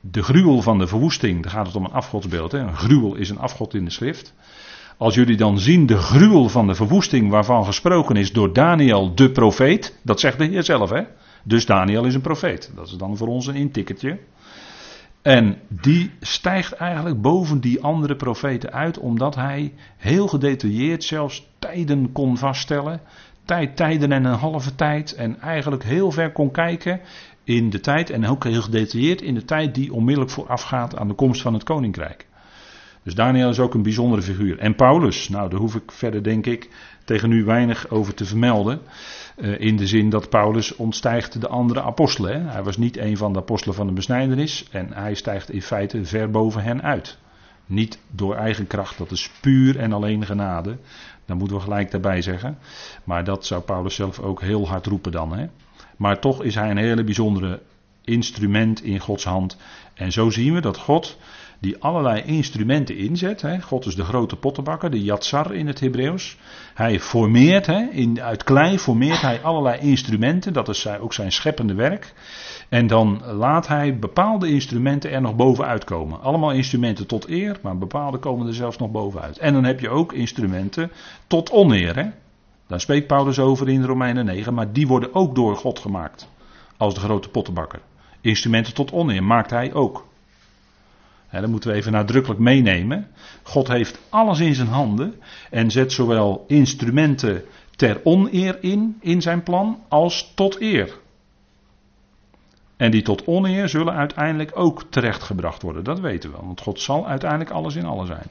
[0.00, 2.52] de gruwel van de verwoesting, dan gaat het om een afgodsbeeld.
[2.52, 2.58] Hè?
[2.58, 4.34] Een gruwel is een afgod in de schrift.
[4.96, 9.30] Als jullie dan zien de gruwel van de verwoesting waarvan gesproken is door Daniel de
[9.30, 11.02] profeet, dat zegt de Heer zelf hè.
[11.44, 12.72] Dus Daniel is een profeet.
[12.74, 14.18] Dat is dan voor ons een intikkertje.
[15.22, 22.12] En die stijgt eigenlijk boven die andere profeten uit, omdat hij heel gedetailleerd zelfs tijden
[22.12, 23.00] kon vaststellen.
[23.44, 25.14] Tijd, tijden en een halve tijd.
[25.14, 27.00] En eigenlijk heel ver kon kijken
[27.48, 28.10] in de tijd.
[28.10, 31.62] En ook heel gedetailleerd in de tijd die onmiddellijk voorafgaat aan de komst van het
[31.62, 32.26] koninkrijk.
[33.02, 34.58] Dus Daniel is ook een bijzondere figuur.
[34.58, 36.68] En Paulus, nou daar hoef ik verder denk ik
[37.04, 38.80] tegen u weinig over te vermelden.
[39.36, 42.32] Uh, in de zin dat Paulus ontstijgt de andere apostelen.
[42.32, 42.50] Hè.
[42.50, 46.04] Hij was niet een van de apostelen van de besnijdenis en hij stijgt in feite
[46.04, 47.18] ver boven hen uit.
[47.66, 50.76] Niet door eigen kracht, dat is puur en alleen genade.
[51.24, 52.58] Dat moeten we gelijk daarbij zeggen.
[53.04, 55.32] Maar dat zou Paulus zelf ook heel hard roepen dan.
[55.32, 55.46] Hè.
[55.98, 57.60] Maar toch is hij een hele bijzondere
[58.04, 59.56] instrument in Gods hand.
[59.94, 61.18] En zo zien we dat God
[61.60, 63.42] die allerlei instrumenten inzet.
[63.42, 63.60] Hè.
[63.60, 66.36] God is de grote pottenbakker, de Yatsar in het Hebreeuws.
[66.74, 71.74] Hij formeert, hè, in, uit klei formeert hij allerlei instrumenten, dat is ook zijn scheppende
[71.74, 72.14] werk.
[72.68, 76.20] En dan laat hij bepaalde instrumenten er nog bovenuit komen.
[76.20, 79.38] Allemaal instrumenten tot eer, maar bepaalde komen er zelfs nog bovenuit.
[79.38, 80.90] En dan heb je ook instrumenten
[81.26, 81.96] tot oneer.
[81.96, 82.06] Hè.
[82.68, 86.28] Daar spreekt Paulus over in Romeinen 9, maar die worden ook door God gemaakt.
[86.76, 87.80] Als de grote pottenbakker.
[88.20, 90.06] Instrumenten tot oneer maakt hij ook.
[91.30, 93.06] Dat moeten we even nadrukkelijk meenemen.
[93.42, 95.14] God heeft alles in zijn handen
[95.50, 97.44] en zet zowel instrumenten
[97.76, 100.98] ter oneer in, in zijn plan, als tot eer.
[102.76, 107.06] En die tot oneer zullen uiteindelijk ook terechtgebracht worden, dat weten we, want God zal
[107.06, 108.26] uiteindelijk alles in alles zijn.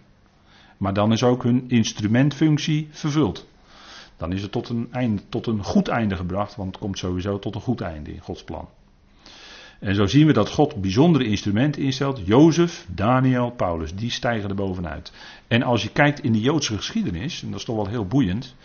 [0.78, 3.48] Maar dan is ook hun instrumentfunctie vervuld.
[4.18, 7.56] Dan is het tot een, tot een goed einde gebracht, want het komt sowieso tot
[7.56, 8.68] een goed einde in Gods plan.
[9.80, 12.22] En zo zien we dat God bijzondere instrumenten instelt.
[12.26, 15.12] Jozef, Daniel, Paulus, die stijgen er bovenuit.
[15.48, 18.56] En als je kijkt in de Joodse geschiedenis, en dat is toch wel heel boeiend,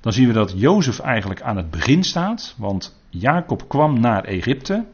[0.00, 2.54] dan zien we dat Jozef eigenlijk aan het begin staat.
[2.58, 4.86] Want Jacob kwam naar Egypte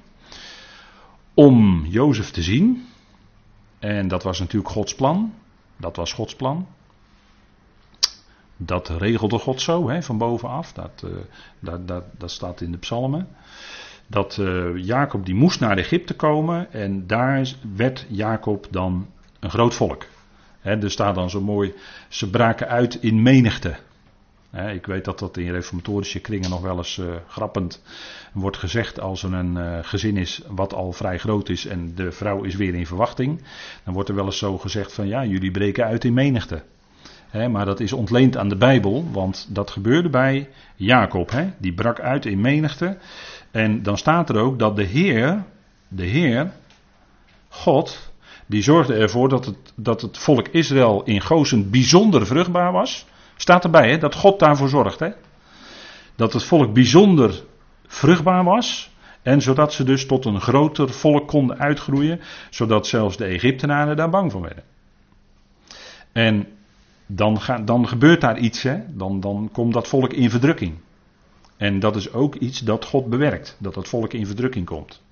[1.34, 2.86] om Jozef te zien.
[3.78, 5.32] En dat was natuurlijk Gods plan.
[5.76, 6.66] Dat was Gods plan.
[8.60, 10.72] Dat regelde God zo, hè, van bovenaf.
[10.72, 11.10] Dat, uh,
[11.60, 13.28] dat, dat, dat staat in de psalmen
[14.08, 19.06] dat uh, Jacob die moest naar Egypte komen en daar werd Jacob dan
[19.40, 20.06] een groot volk.
[20.62, 21.74] er staat dan zo mooi,
[22.08, 23.76] ze braken uit in menigte.
[24.72, 27.82] ik weet dat dat in reformatorische kringen nog wel eens uh, grappend
[28.32, 32.42] wordt gezegd als er een gezin is wat al vrij groot is en de vrouw
[32.42, 33.42] is weer in verwachting.
[33.84, 36.62] Dan wordt er wel eens zo gezegd van ja, jullie breken uit in menigte.
[37.32, 41.32] Maar dat is ontleend aan de Bijbel, want dat gebeurde bij Jacob.
[41.58, 42.98] die brak uit in menigte.
[43.50, 45.44] En dan staat er ook dat de Heer,
[45.88, 46.52] de Heer,
[47.48, 48.12] God,
[48.46, 53.06] die zorgde ervoor dat het, dat het volk Israël in Gozen bijzonder vruchtbaar was.
[53.36, 55.00] Staat erbij, hè, dat God daarvoor zorgt.
[55.00, 55.10] Hè?
[56.16, 57.42] Dat het volk bijzonder
[57.86, 58.90] vruchtbaar was.
[59.22, 62.20] En zodat ze dus tot een groter volk konden uitgroeien.
[62.50, 64.64] Zodat zelfs de Egyptenaren daar bang voor werden.
[66.12, 66.46] En
[67.08, 68.62] dan, ga, dan gebeurt daar iets.
[68.62, 68.78] Hè?
[68.88, 70.74] Dan, dan komt dat volk in verdrukking.
[71.56, 75.02] En dat is ook iets dat God bewerkt, dat het volk in verdrukking komt.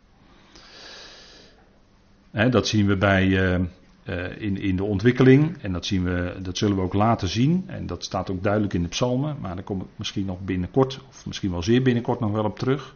[2.51, 3.61] dat zien we bij, uh,
[4.05, 7.65] uh, in, in de ontwikkeling en dat, zien we, dat zullen we ook later zien.
[7.67, 11.01] En dat staat ook duidelijk in de psalmen, maar daar kom ik misschien nog binnenkort,
[11.09, 12.95] of misschien wel zeer binnenkort nog wel op terug.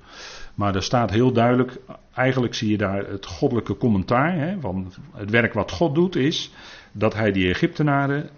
[0.54, 1.76] Maar er staat heel duidelijk,
[2.14, 6.50] eigenlijk zie je daar het goddelijke commentaar hè, van het werk wat God doet is
[6.92, 8.30] dat hij die Egyptenaren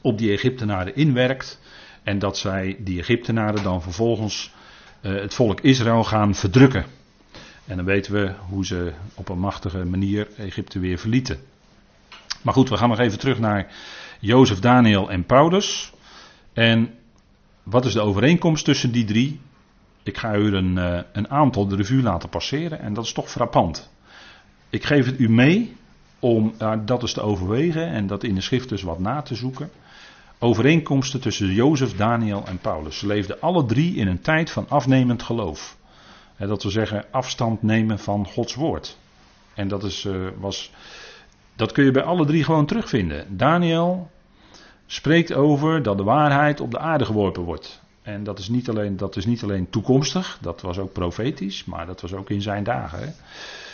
[0.00, 1.60] op die Egyptenaren inwerkt
[2.02, 4.52] en dat zij die Egyptenaren dan vervolgens
[5.02, 6.84] uh, het volk Israël gaan verdrukken.
[7.66, 11.38] En dan weten we hoe ze op een machtige manier Egypte weer verlieten.
[12.42, 13.72] Maar goed, we gaan nog even terug naar
[14.20, 15.92] Jozef, Daniel en Paulus.
[16.52, 16.94] En
[17.62, 19.40] wat is de overeenkomst tussen die drie?
[20.02, 23.30] Ik ga u een, uh, een aantal de revue laten passeren en dat is toch
[23.30, 23.90] frappant.
[24.70, 25.76] Ik geef het u mee
[26.18, 29.70] om dat eens te overwegen en dat in de schrift dus wat na te zoeken
[30.42, 32.98] overeenkomsten tussen Jozef, Daniel en Paulus.
[32.98, 35.76] Ze leefden alle drie in een tijd van afnemend geloof.
[36.38, 38.98] dat wil zeggen afstand nemen van Gods woord.
[39.54, 40.72] En dat, is, uh, was,
[41.56, 43.36] dat kun je bij alle drie gewoon terugvinden.
[43.36, 44.10] Daniel
[44.86, 47.80] spreekt over dat de waarheid op de aarde geworpen wordt.
[48.02, 51.86] En dat is niet alleen, dat is niet alleen toekomstig, dat was ook profetisch, maar
[51.86, 53.14] dat was ook in zijn dagen.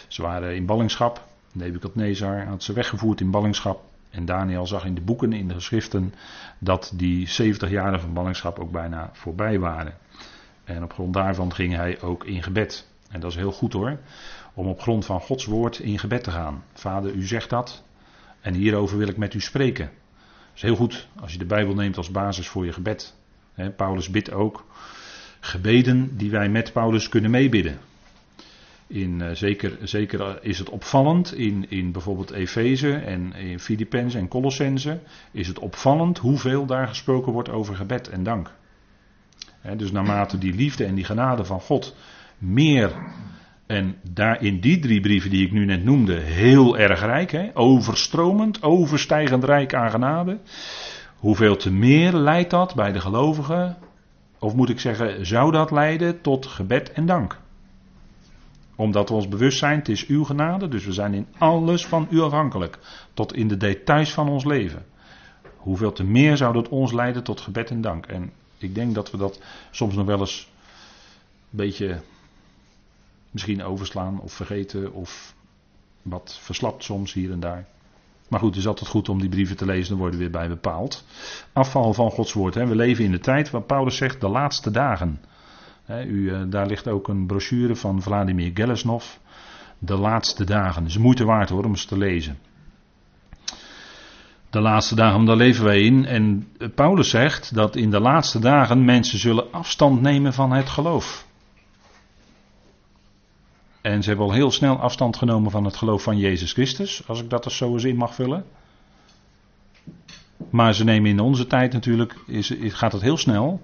[0.08, 3.82] Ze waren in ballingschap, Nebukadnezar had ze weggevoerd in ballingschap.
[4.16, 6.14] En Daniel zag in de boeken, in de geschriften,
[6.58, 9.94] dat die 70 jaren van ballingschap ook bijna voorbij waren.
[10.64, 12.88] En op grond daarvan ging hij ook in gebed.
[13.10, 13.98] En dat is heel goed hoor,
[14.54, 16.64] om op grond van Gods woord in gebed te gaan.
[16.72, 17.84] Vader, u zegt dat
[18.40, 19.84] en hierover wil ik met u spreken.
[19.86, 23.14] Dat is heel goed als je de Bijbel neemt als basis voor je gebed.
[23.76, 24.64] Paulus bidt ook
[25.40, 27.78] gebeden die wij met Paulus kunnen meebidden.
[28.88, 34.28] In, uh, zeker, zeker is het opvallend in, in bijvoorbeeld Efeze en in Filippenzen en
[34.28, 35.00] Colossense
[35.32, 38.50] is het opvallend hoeveel daar gesproken wordt over gebed en dank.
[39.76, 41.96] dus naarmate die liefde en die genade van God
[42.38, 42.92] meer
[43.66, 48.62] en daar in die drie brieven die ik nu net noemde heel erg rijk, overstromend,
[48.62, 50.38] overstijgend rijk aan genade.
[51.16, 53.76] Hoeveel te meer leidt dat bij de gelovigen,
[54.38, 57.44] of moet ik zeggen, zou dat leiden tot gebed en dank?
[58.76, 62.06] Omdat we ons bewust zijn, het is uw genade, dus we zijn in alles van
[62.10, 62.78] u afhankelijk.
[63.14, 64.84] Tot in de details van ons leven.
[65.56, 68.06] Hoeveel te meer zou dat ons leiden tot gebed en dank.
[68.06, 70.50] En ik denk dat we dat soms nog wel eens
[71.50, 72.00] een beetje
[73.30, 75.34] misschien overslaan of vergeten of
[76.02, 77.66] wat verslapt soms hier en daar.
[78.28, 80.32] Maar goed, het is altijd goed om die brieven te lezen, dan worden we weer
[80.32, 81.04] bij bepaald.
[81.52, 82.54] Afval van Gods woord.
[82.54, 82.66] Hè.
[82.66, 85.20] We leven in de tijd waar Paulus zegt de laatste dagen.
[85.88, 89.04] U, eh, daar ligt ook een brochure van Vladimir Gelesnov.
[89.78, 90.90] De laatste dagen.
[90.90, 92.38] Ze moeten waard hoor om ze te lezen.
[94.50, 96.06] De laatste dagen, daar leven wij in.
[96.06, 101.26] En Paulus zegt dat in de laatste dagen mensen zullen afstand nemen van het geloof.
[103.80, 107.20] En ze hebben al heel snel afstand genomen van het geloof van Jezus Christus, als
[107.20, 108.44] ik dat er zo eens in mag vullen.
[110.50, 113.60] Maar ze nemen in onze tijd natuurlijk, is, gaat het heel snel.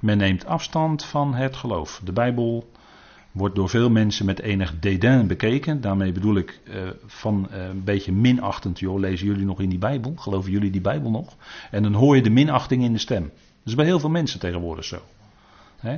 [0.00, 2.00] Men neemt afstand van het geloof.
[2.04, 2.70] De Bijbel
[3.32, 5.80] wordt door veel mensen met enig dédain bekeken.
[5.80, 6.74] Daarmee bedoel ik uh,
[7.06, 8.78] van uh, een beetje minachtend.
[8.78, 10.12] Joh, lezen jullie nog in die Bijbel?
[10.16, 11.36] Geloven jullie die Bijbel nog?
[11.70, 13.22] En dan hoor je de minachting in de stem.
[13.22, 15.02] Dat is bij heel veel mensen tegenwoordig zo.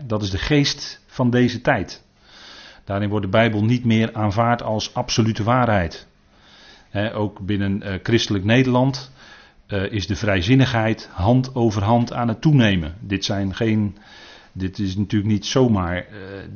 [0.06, 2.04] dat is de geest van deze tijd.
[2.84, 6.06] Daarin wordt de Bijbel niet meer aanvaard als absolute waarheid.
[7.14, 9.10] ook binnen uh, christelijk Nederland
[9.70, 12.94] uh, is de vrijzinnigheid hand over hand aan het toenemen.
[13.00, 13.96] Dit zijn geen.
[14.52, 16.04] Dit is natuurlijk niet zomaar uh,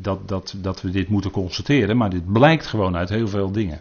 [0.00, 3.80] dat, dat, dat we dit moeten constateren, maar dit blijkt gewoon uit heel veel dingen.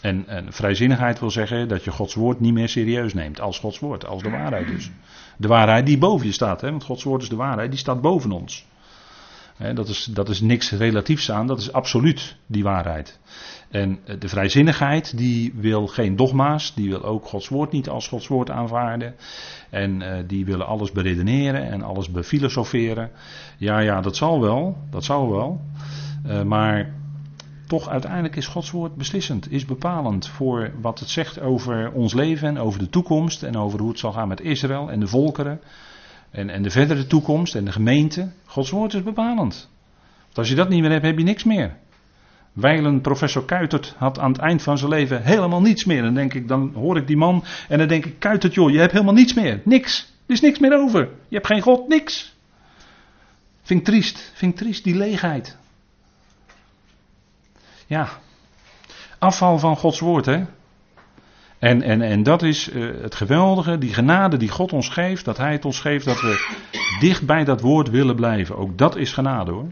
[0.00, 3.78] En, en, vrijzinnigheid wil zeggen dat je Gods woord niet meer serieus neemt als Gods
[3.78, 4.90] woord, als de waarheid dus.
[5.36, 8.00] De waarheid die boven je staat, hè, want Gods woord is de waarheid, die staat
[8.00, 8.66] boven ons
[9.74, 13.18] dat, is, dat is niks relatiefs aan, dat is absoluut die waarheid.
[13.70, 18.08] En eh, de vrijzinnigheid, die wil geen dogma's, die wil ook Gods woord niet als
[18.08, 19.14] Gods woord aanvaarden.
[19.70, 23.10] En uh, die willen alles beredeneren en alles befilosoferen.
[23.58, 25.60] Ja, ja, dat zal wel, dat zal wel.
[26.26, 26.92] Uh, maar
[27.66, 32.48] toch uiteindelijk is Gods woord beslissend, is bepalend voor wat het zegt over ons leven
[32.48, 35.60] en over de toekomst en over hoe het zal gaan met Israël en de volkeren.
[36.38, 38.30] En, en de verdere toekomst en de gemeente.
[38.44, 39.68] Gods woord is bepalend.
[40.22, 41.76] Want als je dat niet meer hebt, heb je niks meer.
[42.52, 46.02] Wijlen professor Kuitert had aan het eind van zijn leven helemaal niets meer.
[46.02, 48.78] Dan denk ik, dan hoor ik die man en dan denk ik, Kuitert joh, je
[48.78, 49.60] hebt helemaal niets meer.
[49.64, 50.12] Niks.
[50.26, 51.00] Er is niks meer over.
[51.28, 52.36] Je hebt geen God, niks.
[53.62, 54.32] Vind triest.
[54.34, 55.56] Vind triest, die leegheid.
[57.86, 58.08] Ja.
[59.18, 60.44] Afval van Gods woord, hè.
[61.58, 65.36] En, en, en dat is uh, het geweldige, die genade die God ons geeft, dat
[65.36, 66.56] Hij het ons geeft, dat we
[67.00, 68.56] dicht bij dat woord willen blijven.
[68.56, 69.70] Ook dat is genade hoor.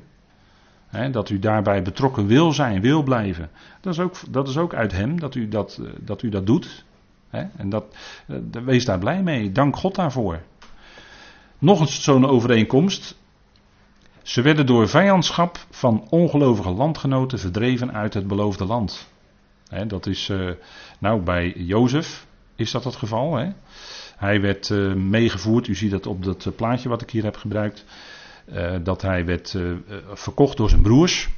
[1.11, 3.51] Dat u daarbij betrokken wil zijn, wil blijven.
[3.81, 6.47] Dat is ook, dat is ook uit Hem, dat u dat, uh, dat, u dat
[6.47, 6.85] doet.
[7.31, 7.85] En dat,
[8.27, 10.41] uh, wees daar blij mee, dank God daarvoor.
[11.59, 13.17] Nog eens zo'n overeenkomst.
[14.23, 19.09] Ze werden door vijandschap van ongelovige landgenoten verdreven uit het beloofde land
[19.87, 20.51] dat is, uh,
[20.99, 23.55] nou bij Jozef is dat het geval.
[24.17, 27.37] Hij werd uh, meegevoerd, u ziet dat op dat eh, plaatje wat ik hier heb
[27.37, 27.85] gebruikt,
[28.83, 29.59] dat hij werd
[30.13, 31.29] verkocht door zijn broers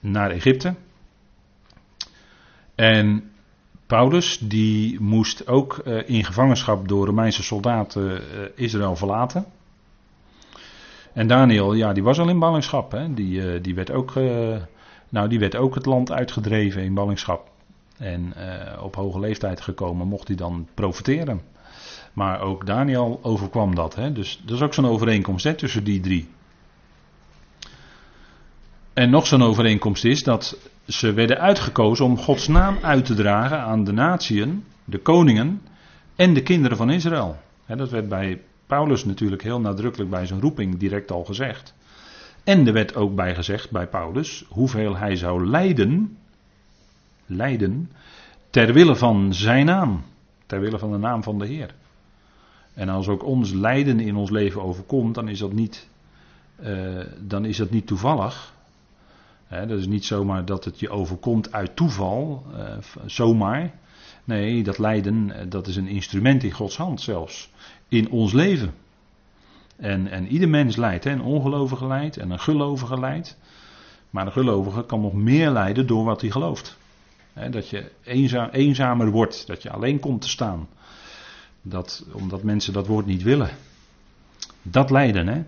[0.00, 0.74] naar Egypte.
[2.74, 3.30] En
[3.86, 8.22] Paulus, die moest ook in gevangenschap door Romeinse soldaten
[8.56, 9.44] Israël verlaten.
[11.12, 12.92] En Daniel, ja, die was al in ballingschap.
[12.92, 13.14] Hè?
[13.14, 14.12] Die, die, werd ook,
[15.10, 17.50] nou, die werd ook het land uitgedreven in ballingschap.
[17.98, 21.40] En uh, op hoge leeftijd gekomen mocht hij dan profiteren.
[22.12, 23.94] Maar ook Daniel overkwam dat.
[23.94, 24.12] Hè?
[24.12, 26.28] Dus dat is ook zo'n overeenkomst hè, tussen die drie.
[28.92, 33.60] En nog zo'n overeenkomst is dat ze werden uitgekozen om Gods naam uit te dragen
[33.60, 35.62] aan de natieën, de koningen
[36.16, 37.36] en de kinderen van Israël.
[37.66, 41.74] dat werd bij Paulus natuurlijk heel nadrukkelijk bij zijn roeping direct al gezegd.
[42.50, 46.18] En er werd ook bij gezegd bij Paulus hoeveel hij zou lijden,
[47.26, 47.90] lijden,
[48.50, 50.02] ter wille van zijn naam,
[50.46, 51.74] ter wille van de naam van de Heer.
[52.74, 55.88] En als ook ons lijden in ons leven overkomt, dan is dat niet,
[56.62, 58.54] uh, dan is dat niet toevallig.
[59.48, 63.72] dat is niet zomaar dat het je overkomt uit toeval, uh, zomaar.
[64.24, 67.50] Nee, dat lijden, eh, dat is een instrument in Gods hand zelfs.
[67.88, 68.74] In ons leven.
[69.80, 71.10] En, en ieder mens lijdt, hè?
[71.10, 73.38] een ongelovige lijdt en een gelovige lijdt.
[74.10, 76.78] Maar een gelovige kan nog meer lijden door wat hij gelooft.
[77.50, 80.68] dat je eenzaam, eenzamer wordt, dat je alleen komt te staan.
[81.62, 83.50] Dat, omdat mensen dat woord niet willen.
[84.62, 85.42] Dat lijden, hè.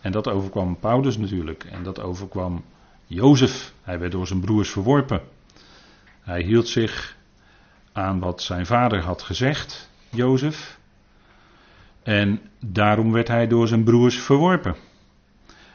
[0.00, 1.64] En dat overkwam Paulus natuurlijk.
[1.64, 2.64] En dat overkwam
[3.06, 3.72] Jozef.
[3.82, 5.20] Hij werd door zijn broers verworpen.
[6.20, 7.16] Hij hield zich
[7.92, 10.80] aan wat zijn vader had gezegd, Jozef.
[12.02, 14.74] En daarom werd hij door zijn broers verworpen.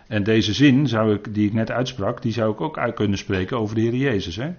[0.07, 3.17] En deze zin zou ik, die ik net uitsprak, die zou ik ook uit kunnen
[3.17, 4.35] spreken over de Heer Jezus.
[4.35, 4.53] Hè?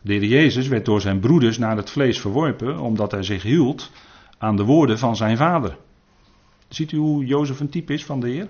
[0.00, 3.90] De Heer Jezus werd door zijn broeders naar het vlees verworpen, omdat hij zich hield
[4.38, 5.76] aan de woorden van zijn vader.
[6.68, 8.48] Ziet u hoe Jozef een type is van de Heer?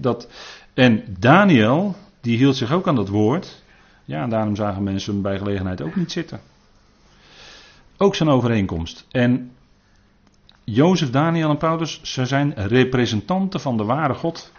[0.00, 0.28] dat,
[0.74, 3.62] en Daniel, die hield zich ook aan dat woord.
[4.04, 6.40] Ja, en daarom zagen mensen hem bij gelegenheid ook niet zitten.
[7.96, 9.06] Ook zijn overeenkomst.
[9.10, 9.50] En
[10.64, 14.52] Jozef, Daniel en Paulus, ze zijn representanten van de ware God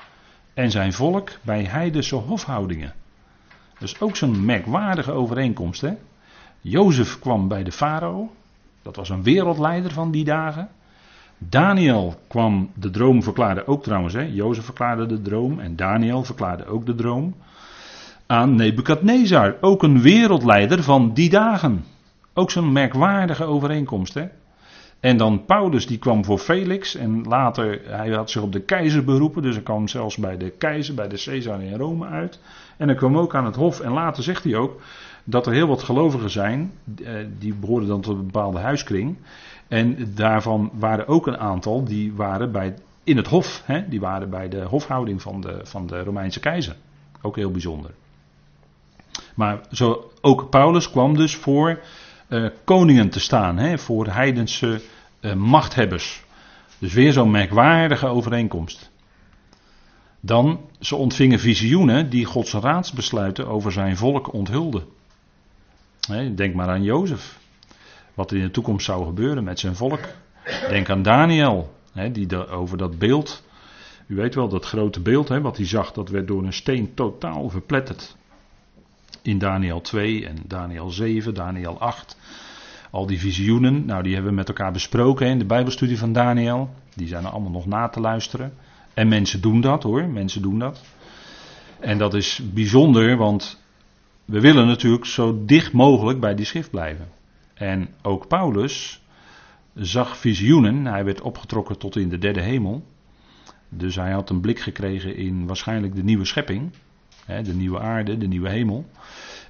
[0.54, 2.94] en zijn volk bij heidense hofhoudingen.
[3.80, 5.82] Dus ook zo'n merkwaardige overeenkomst.
[5.82, 5.94] Hè?
[6.62, 8.32] Jozef kwam bij de farao,
[8.82, 10.70] dat was een wereldleider van die dagen.
[11.38, 14.14] Daniel kwam de droom verklaarde ook trouwens.
[14.14, 14.22] Hè?
[14.22, 17.36] Jozef verklaarde de droom en Daniel verklaarde ook de droom.
[18.26, 21.86] Aan Nebukadnezar, ook een wereldleider van die dagen.
[22.34, 24.14] Ook zo'n merkwaardige overeenkomst.
[24.14, 24.28] Hè?
[25.04, 26.96] En dan Paulus, die kwam voor Felix.
[26.96, 29.42] En later, hij had zich op de keizer beroepen.
[29.42, 32.40] Dus hij kwam zelfs bij de keizer, bij de Caesar in Rome uit.
[32.78, 33.80] En hij kwam ook aan het hof.
[33.80, 34.82] En later zegt hij ook
[35.24, 36.72] dat er heel wat gelovigen zijn.
[37.04, 39.18] Eh, die behoorden dan tot een bepaalde huiskring.
[39.68, 43.64] En daarvan waren ook een aantal die waren bij, in het hof.
[43.66, 43.88] Hè?
[43.88, 46.76] Die waren bij de hofhouding van de, van de Romeinse keizer.
[47.22, 47.92] Ook heel bijzonder.
[49.36, 51.80] Maar zo, ook Paulus kwam dus voor
[52.30, 54.82] uh, koningen te staan, hè, voor heidense
[55.22, 56.24] uh, machthebbers.
[56.80, 58.92] Dus weer zo'n merkwaardige overeenkomst.
[60.20, 64.84] Dan, ze ontvingen visioenen die Gods raadsbesluiten over zijn volk onthulden.
[66.36, 67.40] denk maar aan Jozef.
[68.14, 70.00] Wat er in de toekomst zou gebeuren met zijn volk.
[70.70, 71.74] Denk aan Daniel,
[72.12, 73.44] die over dat beeld.
[74.08, 77.50] U weet wel, dat grote beeld wat hij zag, dat werd door een steen totaal
[77.50, 78.16] verpletterd
[79.24, 82.18] in Daniel 2 en Daniel 7, Daniel 8.
[82.92, 86.70] Al die visioenen, nou die hebben we met elkaar besproken in de Bijbelstudie van Daniel.
[86.96, 88.54] Die zijn er allemaal nog na te luisteren.
[88.94, 90.82] En mensen doen dat hoor, mensen doen dat.
[91.80, 93.62] En dat is bijzonder, want
[94.26, 97.08] we willen natuurlijk zo dicht mogelijk bij die schrift blijven.
[97.54, 99.02] En ook Paulus
[99.76, 102.84] zag visioenen, hij werd opgetrokken tot in de derde hemel.
[103.70, 106.72] Dus hij had een blik gekregen in waarschijnlijk de nieuwe schepping
[107.26, 108.86] de nieuwe aarde, de nieuwe hemel.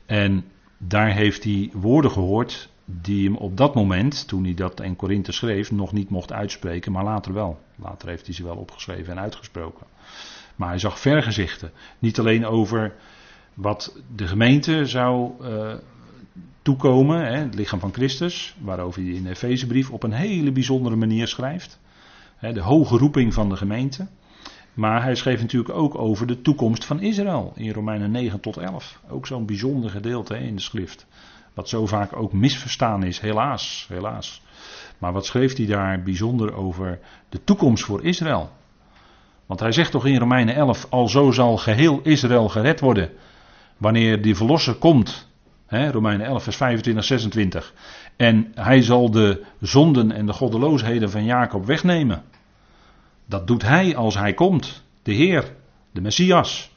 [0.05, 0.45] En
[0.77, 5.31] daar heeft hij woorden gehoord die hem op dat moment, toen hij dat in Korinthe
[5.31, 7.59] schreef, nog niet mocht uitspreken, maar later wel.
[7.75, 9.87] Later heeft hij ze wel opgeschreven en uitgesproken.
[10.55, 11.71] Maar hij zag vergezichten.
[11.99, 12.93] Niet alleen over
[13.53, 15.73] wat de gemeente zou uh,
[16.61, 20.95] toekomen, hè, het lichaam van Christus, waarover hij in de Efezebrief op een hele bijzondere
[20.95, 21.79] manier schrijft.
[22.35, 24.07] Hè, de hoge roeping van de gemeente.
[24.73, 28.99] Maar hij schreef natuurlijk ook over de toekomst van Israël in Romeinen 9 tot 11.
[29.09, 31.05] Ook zo'n bijzonder gedeelte in de schrift.
[31.53, 34.41] Wat zo vaak ook misverstaan is, helaas, helaas.
[34.97, 38.51] Maar wat schreef hij daar bijzonder over de toekomst voor Israël?
[39.45, 43.09] Want hij zegt toch in Romeinen 11, al zo zal geheel Israël gered worden.
[43.77, 45.31] Wanneer die verlosser komt.
[45.67, 47.73] Romeinen 11, vers 25, 26.
[48.15, 52.23] En hij zal de zonden en de goddeloosheden van Jacob wegnemen.
[53.25, 55.55] Dat doet hij als hij komt, de Heer,
[55.91, 56.71] de Messias.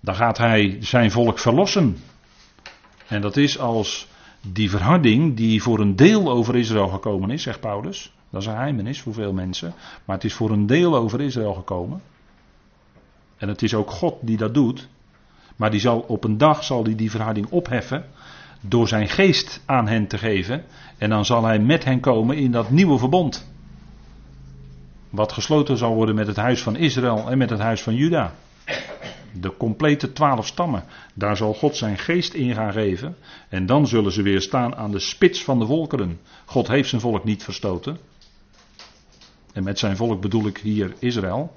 [0.00, 1.96] Dan gaat hij zijn volk verlossen.
[3.06, 4.08] En dat is als
[4.40, 8.12] die verharding die voor een deel over Israël gekomen is, zegt Paulus.
[8.30, 9.74] Dat is een heimenis voor veel mensen.
[10.04, 12.02] Maar het is voor een deel over Israël gekomen.
[13.36, 14.88] En het is ook God die dat doet.
[15.56, 18.04] Maar die zal op een dag zal die, die verharding opheffen.
[18.60, 20.64] Door zijn geest aan hen te geven.
[20.98, 23.49] En dan zal hij met hen komen in dat nieuwe verbond.
[25.10, 28.34] Wat gesloten zal worden met het huis van Israël en met het huis van Juda.
[29.32, 30.84] de complete twaalf stammen.
[31.14, 33.16] Daar zal God zijn geest in gaan geven.
[33.48, 36.20] En dan zullen ze weer staan aan de spits van de volkeren.
[36.44, 37.98] God heeft zijn volk niet verstoten.
[39.52, 41.56] En met zijn volk bedoel ik hier Israël.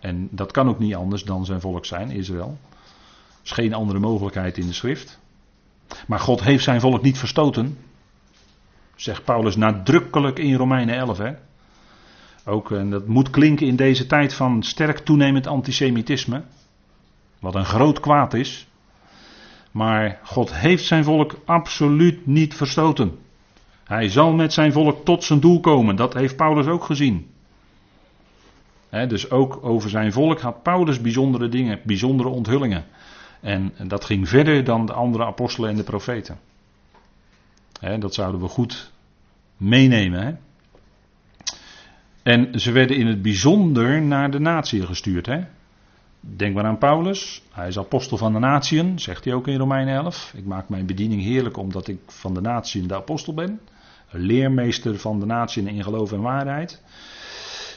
[0.00, 2.58] En dat kan ook niet anders dan zijn volk zijn, Israël.
[3.44, 5.18] Is geen andere mogelijkheid in de schrift.
[6.06, 7.78] Maar God heeft zijn volk niet verstoten.
[8.96, 11.18] Zegt Paulus nadrukkelijk in Romeinen 11.
[11.18, 11.32] Hè?
[12.44, 16.42] Ook, en dat moet klinken in deze tijd van sterk toenemend antisemitisme.
[17.40, 18.66] Wat een groot kwaad is.
[19.70, 23.18] Maar God heeft zijn volk absoluut niet verstoten.
[23.84, 25.96] Hij zal met zijn volk tot zijn doel komen.
[25.96, 27.30] Dat heeft Paulus ook gezien.
[28.90, 32.84] dus ook over zijn volk had Paulus bijzondere dingen, bijzondere onthullingen.
[33.40, 36.38] En dat ging verder dan de andere apostelen en de profeten.
[37.98, 38.92] dat zouden we goed
[39.56, 40.40] meenemen.
[42.24, 45.26] En ze werden in het bijzonder naar de natie gestuurd.
[45.26, 45.40] Hè?
[46.20, 47.42] Denk maar aan Paulus.
[47.52, 50.32] Hij is apostel van de natieën, zegt hij ook in Romeinen 11.
[50.36, 53.60] Ik maak mijn bediening heerlijk omdat ik van de natieën de apostel ben.
[54.10, 56.82] Leermeester van de natieën in geloof en waarheid.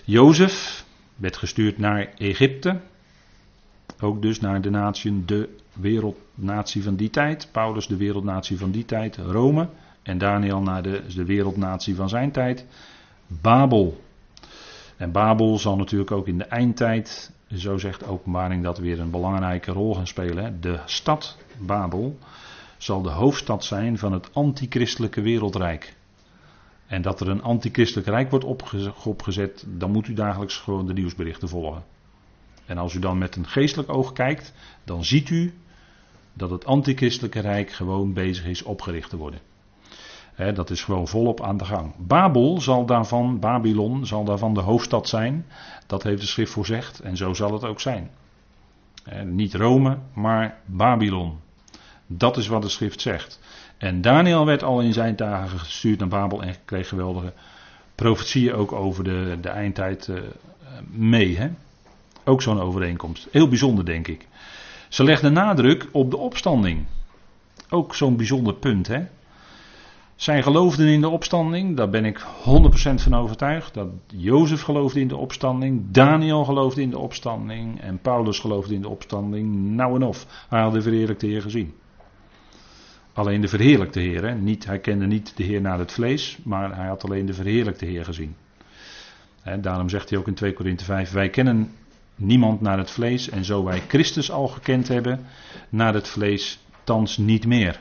[0.06, 0.86] Jozef
[1.16, 2.80] werd gestuurd naar Egypte.
[4.00, 7.50] Ook dus naar de natieën, de wereldnatie van die tijd.
[7.52, 9.70] Paulus de wereldnatie van die tijd, Rome.
[10.02, 12.66] En Daniel naar de, de wereldnatie van zijn tijd,
[13.28, 14.06] Babel.
[14.98, 19.72] En Babel zal natuurlijk ook in de eindtijd, zo zegt openbaring, dat weer een belangrijke
[19.72, 20.62] rol gaan spelen.
[20.62, 22.18] De stad Babel
[22.78, 25.96] zal de hoofdstad zijn van het antichristelijke wereldrijk.
[26.88, 28.46] En dat er een antichristelijk rijk wordt
[29.04, 31.84] opgezet, dan moet u dagelijks gewoon de nieuwsberichten volgen.
[32.66, 35.54] En als u dan met een geestelijk oog kijkt, dan ziet u
[36.34, 39.40] dat het antichristelijke rijk gewoon bezig is opgericht te worden
[40.38, 41.94] dat is gewoon volop aan de gang.
[41.98, 45.46] Babel zal daarvan, Babylon zal daarvan de hoofdstad zijn.
[45.88, 48.10] Dat heeft de schrift voorzegd en zo zal het ook zijn.
[49.24, 51.40] niet Rome, maar Babylon.
[52.08, 53.40] Dat is wat de schrift zegt.
[53.78, 57.34] En Daniel werd al in zijn dagen gestuurd naar Babel en kreeg geweldige
[57.96, 60.20] profetieën ook over de, de eindtijd uh,
[60.90, 61.40] mee.
[62.24, 63.28] Ook zo'n overeenkomst.
[63.32, 64.28] Heel bijzonder, denk ik.
[64.90, 66.86] Ze legde nadruk op de opstanding.
[67.70, 68.88] Ook zo'n bijzonder punt.
[68.88, 69.06] Hè?
[70.18, 72.26] Zij geloofden in de opstanding, daar ben ik 100%
[72.94, 73.74] van overtuigd.
[73.74, 78.82] Dat Jozef geloofde in de opstanding, Daniel geloofde in de opstanding en Paulus geloofde in
[78.82, 79.56] de opstanding.
[79.76, 81.74] Nou en of, hij had de verheerlijkte Heer gezien.
[83.14, 84.36] Alleen de verheerlijkte Heer, hè?
[84.36, 87.86] Niet, hij kende niet de Heer naar het vlees, maar hij had alleen de verheerlijkte
[87.86, 88.36] Heer gezien.
[89.62, 91.72] Daarom zegt hij ook in 2 Korinthe 5, wij kennen
[92.16, 95.20] niemand naar het vlees en zo wij Christus al gekend hebben,
[95.70, 97.80] naar het vlees thans niet meer.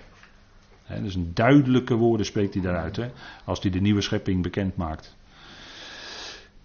[1.02, 3.00] Dus een duidelijke woorden spreekt hij daaruit,
[3.44, 5.16] als hij de nieuwe schepping bekend maakt.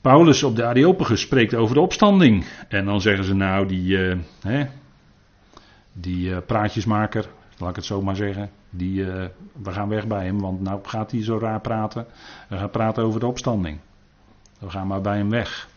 [0.02, 2.46] Paulus op de Areopagus spreekt over de opstanding.
[2.68, 3.98] En dan zeggen ze nou, die,
[4.46, 4.66] uh,
[5.94, 9.26] die uh, praatjesmaker, laat ik het zo maar zeggen, die, uh,
[9.64, 12.06] we gaan weg bij hem, want nou gaat hij zo raar praten.
[12.50, 13.80] We gaan praten over de opstanding.
[14.60, 15.70] We gaan maar bij hem weg.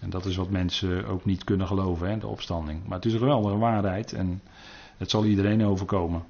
[0.00, 2.80] En dat is wat mensen ook niet kunnen geloven, de opstanding.
[2.86, 4.42] Maar het is een geweldige waarheid en
[4.96, 6.24] het zal iedereen overkomen.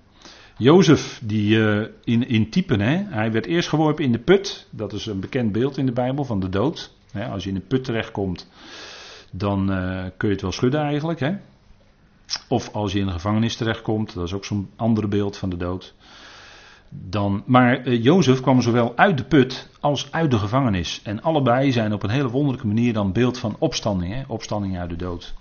[0.57, 4.66] Jozef, die uh, in, in typen, hè, hij werd eerst geworpen in de put.
[4.70, 6.92] Dat is een bekend beeld in de Bijbel van de dood.
[7.12, 8.48] Hè, als je in een put terechtkomt,
[9.32, 11.20] dan uh, kun je het wel schudden eigenlijk.
[11.20, 11.34] Hè.
[12.48, 15.57] Of als je in een gevangenis terechtkomt, dat is ook zo'n ander beeld van de
[15.57, 15.94] dood.
[16.88, 21.00] Dan, maar uh, Jozef kwam zowel uit de put als uit de gevangenis.
[21.05, 24.14] En allebei zijn op een hele wonderlijke manier dan beeld van opstanding.
[24.14, 25.34] Hè, opstanding uit de dood.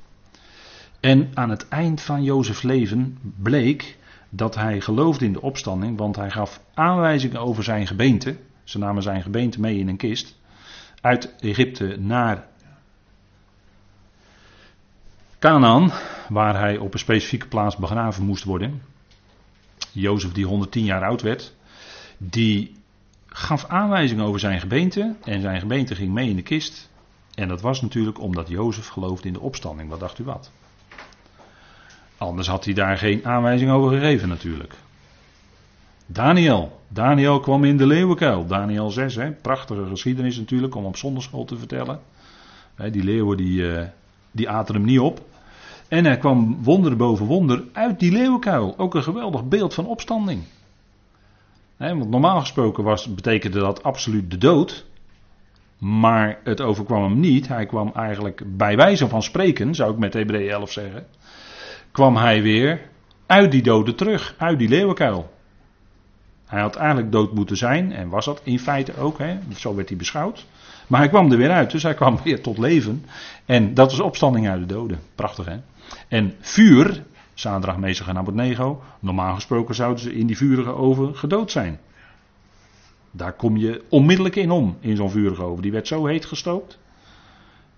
[1.00, 3.98] En aan het eind van Jozefs leven bleek
[4.36, 8.38] dat hij geloofde in de opstanding, want hij gaf aanwijzingen over zijn gebeente.
[8.64, 10.36] Ze namen zijn gebeente mee in een kist.
[11.02, 12.48] Uit Egypte naar
[15.40, 15.92] Canaan,
[16.30, 18.82] waar hij op een specifieke plaats begraven moest worden.
[19.92, 21.54] Jozef, die 110 jaar oud werd,
[22.18, 22.76] die
[23.28, 25.16] gaf aanwijzingen over zijn gebeente.
[25.24, 26.90] En zijn gebeente ging mee in de kist.
[27.36, 29.90] En dat was natuurlijk omdat Jozef geloofde in de opstanding.
[29.90, 30.52] Wat dacht u wat?
[32.24, 34.74] Anders had hij daar geen aanwijzing over gegeven natuurlijk.
[36.06, 36.82] Daniel.
[36.88, 38.46] Daniel kwam in de leeuwenkuil.
[38.46, 39.32] Daniel 6, hè?
[39.32, 42.00] prachtige geschiedenis natuurlijk om op zonderschool te vertellen.
[42.92, 43.88] Die leeuwen die, eh,
[44.32, 45.22] die aten hem niet op.
[45.88, 48.74] En er kwam wonder boven wonder uit die leeuwenkuil.
[48.78, 50.44] Ook een geweldig beeld van opstanding.
[51.78, 54.86] want normaal gesproken was, betekende dat absoluut de dood.
[55.78, 57.48] Maar het overkwam hem niet.
[57.48, 61.06] Hij kwam eigenlijk bij wijze van spreken, zou ik met Hebreeën 11 zeggen
[61.94, 62.82] kwam hij weer
[63.26, 65.34] uit die doden terug, uit die leeuwenkuil.
[66.46, 69.38] Hij had eigenlijk dood moeten zijn en was dat in feite ook, hè?
[69.56, 70.46] zo werd hij beschouwd.
[70.88, 73.06] Maar hij kwam er weer uit, dus hij kwam weer tot leven.
[73.46, 75.00] En dat is opstanding uit de doden.
[75.16, 75.58] Prachtig hè.
[76.08, 78.82] En vuur, Zaterdag, Meester en Abednego.
[79.00, 81.80] Normaal gesproken zouden ze in die vurige oven gedood zijn.
[83.12, 85.62] Daar kom je onmiddellijk in om, in zo'n vurige oven.
[85.62, 86.80] Die werd zo heet gestookt.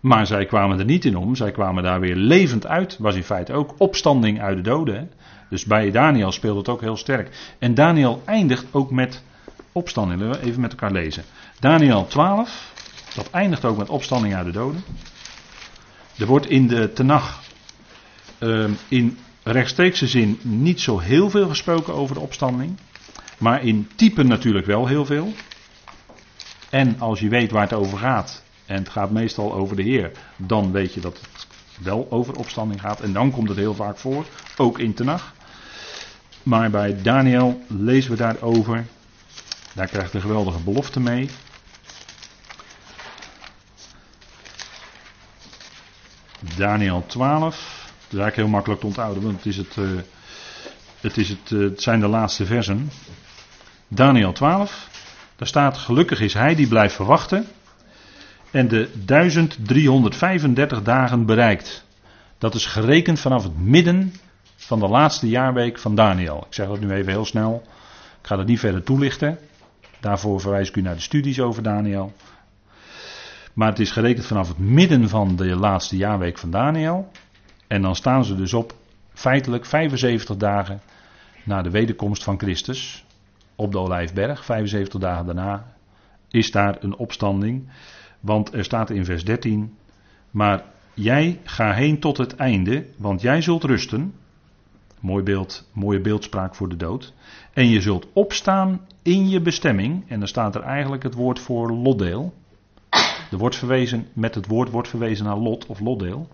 [0.05, 1.35] Maar zij kwamen er niet in om.
[1.35, 2.97] Zij kwamen daar weer levend uit.
[2.99, 5.11] Was in feite ook opstanding uit de doden.
[5.49, 7.55] Dus bij Daniel speelt het ook heel sterk.
[7.59, 9.23] En Daniel eindigt ook met
[9.71, 10.35] opstanding.
[10.35, 11.23] Even met elkaar lezen.
[11.59, 12.73] Daniel 12.
[13.15, 14.83] Dat eindigt ook met opstanding uit de doden.
[16.17, 17.43] Er wordt in de Tenach
[18.39, 22.77] uh, in rechtstreekse zin niet zo heel veel gesproken over de opstanding.
[23.37, 25.33] Maar in typen natuurlijk wel heel veel.
[26.69, 30.11] En als je weet waar het over gaat, en het gaat meestal over de Heer,
[30.35, 31.47] dan weet je dat het
[31.83, 32.99] wel over opstanding gaat.
[32.99, 34.25] En dan komt het heel vaak voor,
[34.57, 35.33] ook in Tenach.
[36.43, 38.85] Maar bij Daniel lezen we daarover.
[39.73, 41.29] Daar krijgt een geweldige belofte mee.
[46.57, 47.55] Daniel 12.
[47.55, 49.99] Dat is eigenlijk heel makkelijk te onthouden, want het, is het, uh,
[51.01, 52.91] het, is het, uh, het zijn de laatste versen.
[53.87, 54.89] Daniel 12.
[55.35, 57.47] Daar staat: Gelukkig is hij die blijft verwachten.
[58.55, 61.85] En de 1335 dagen bereikt.
[62.37, 64.13] Dat is gerekend vanaf het midden
[64.55, 66.45] van de laatste jaarweek van Daniel.
[66.47, 67.63] Ik zeg dat nu even heel snel.
[68.21, 69.37] Ik ga dat niet verder toelichten.
[69.99, 72.13] Daarvoor verwijs ik u naar de studies over Daniel.
[73.53, 77.11] Maar het is gerekend vanaf het midden van de laatste jaarweek van Daniel.
[77.67, 78.73] En dan staan ze dus op
[79.13, 80.81] feitelijk 75 dagen
[81.43, 83.05] na de wederkomst van Christus
[83.55, 84.45] op de Olijfberg.
[84.45, 85.73] 75 dagen daarna
[86.29, 87.69] is daar een opstanding.
[88.25, 89.75] Want er staat in vers 13:
[90.31, 90.63] Maar
[90.93, 94.13] jij ga heen tot het einde, want jij zult rusten.
[94.99, 97.13] Mooi beeld, mooie beeldspraak voor de dood.
[97.53, 100.03] En je zult opstaan in je bestemming.
[100.07, 102.33] En dan staat er eigenlijk het woord voor lotdeel.
[103.31, 106.27] Er wordt verwezen, met het woord wordt verwezen naar lot of lotdeel.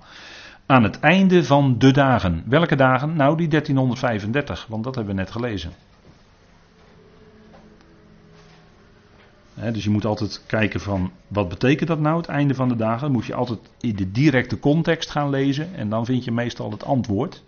[0.65, 2.43] Aan het einde van de dagen.
[2.45, 3.15] Welke dagen?
[3.15, 5.71] Nou, die 1335, want dat hebben we net gelezen.
[9.53, 13.01] Dus je moet altijd kijken van wat betekent dat nou, het einde van de dagen.
[13.01, 16.71] Dan moet je altijd in de directe context gaan lezen en dan vind je meestal
[16.71, 17.43] het antwoord.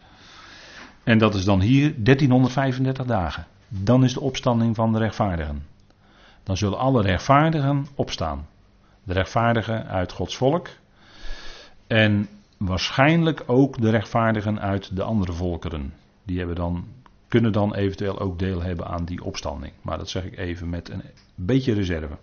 [1.03, 3.45] En dat is dan hier 1335 dagen.
[3.67, 5.65] Dan is de opstanding van de rechtvaardigen.
[6.43, 8.47] Dan zullen alle rechtvaardigen opstaan.
[9.03, 10.67] De rechtvaardigen uit Gods volk.
[11.87, 12.27] En
[12.57, 15.93] waarschijnlijk ook de rechtvaardigen uit de andere volkeren.
[16.23, 16.85] Die hebben dan,
[17.33, 19.73] kunnen dan eventueel ook deel hebben aan die opstanding.
[19.81, 21.01] Maar dat zeg ik even met een
[21.35, 22.17] beetje reserve.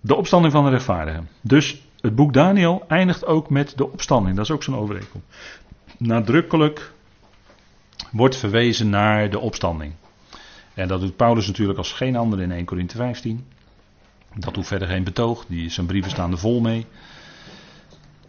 [0.00, 1.28] De opstanding van de rechtvaardigen.
[1.40, 4.36] Dus het boek Daniel eindigt ook met de opstanding.
[4.36, 5.26] Dat is ook zo'n overeenkomst.
[5.96, 6.92] Nadrukkelijk
[8.12, 9.92] wordt verwezen naar de opstanding.
[10.74, 13.46] En dat doet Paulus natuurlijk als geen ander in 1 Corinthië 15.
[14.34, 15.46] Dat doet verder geen betoog.
[15.46, 16.86] Die, zijn brieven staan er vol mee.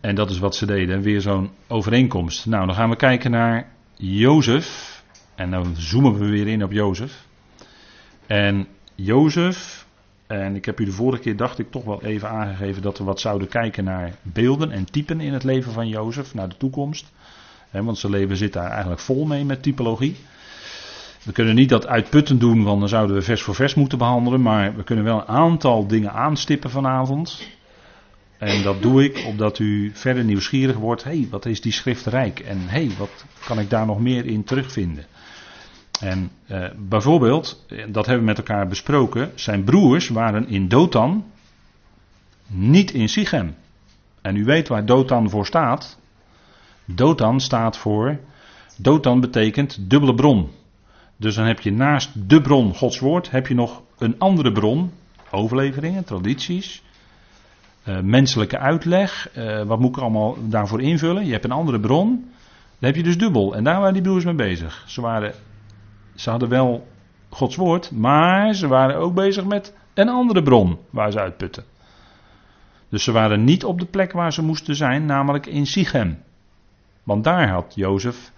[0.02, 1.02] En dat is wat ze deden.
[1.02, 2.46] Weer zo'n overeenkomst.
[2.46, 5.04] Nou, dan gaan we kijken naar Jozef.
[5.36, 7.26] En dan zoomen we weer in op Jozef.
[8.28, 9.86] En Jozef,
[10.28, 13.04] en ik heb u de vorige keer dacht ik toch wel even aangegeven dat we
[13.04, 17.12] wat zouden kijken naar beelden en typen in het leven van Jozef, naar de toekomst.
[17.72, 20.16] want zijn leven zit daar eigenlijk vol mee met typologie.
[21.24, 24.42] We kunnen niet dat uitputtend doen, want dan zouden we vers voor vers moeten behandelen.
[24.42, 27.48] Maar we kunnen wel een aantal dingen aanstippen vanavond.
[28.42, 31.04] En dat doe ik opdat u verder nieuwsgierig wordt.
[31.04, 32.40] Hey, wat is die schrift rijk?
[32.40, 35.06] En hey, wat kan ik daar nog meer in terugvinden?
[36.00, 41.26] En eh, bijvoorbeeld, dat hebben we met elkaar besproken, zijn broers waren in Dotan,
[42.48, 43.56] niet in Sichem.
[44.22, 46.00] En u weet waar Dotan voor staat.
[46.86, 48.20] Dotan staat voor,
[48.78, 50.50] Dotan betekent dubbele bron.
[51.18, 54.92] Dus dan heb je naast de bron Gods woord, heb je nog een andere bron,
[55.32, 56.84] overleveringen, tradities,
[57.86, 59.30] uh, menselijke uitleg.
[59.38, 61.26] Uh, wat moet ik allemaal daarvoor invullen?
[61.26, 62.08] Je hebt een andere bron,
[62.80, 63.56] dan heb je dus dubbel.
[63.56, 64.84] En daar waren die broers mee bezig.
[64.88, 65.34] Ze waren
[66.16, 66.88] ze hadden wel
[67.30, 71.64] Gods woord, maar ze waren ook bezig met een andere bron waar ze uitputten.
[72.90, 76.24] Dus ze waren niet op de plek waar ze moesten zijn, namelijk in Sichem.
[77.04, 78.32] Want daar had Jozef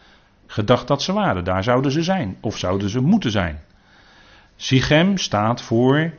[0.45, 1.43] gedacht dat ze waren.
[1.43, 3.61] Daar zouden ze zijn, of zouden ze moeten zijn.
[4.55, 6.13] Sichem staat voor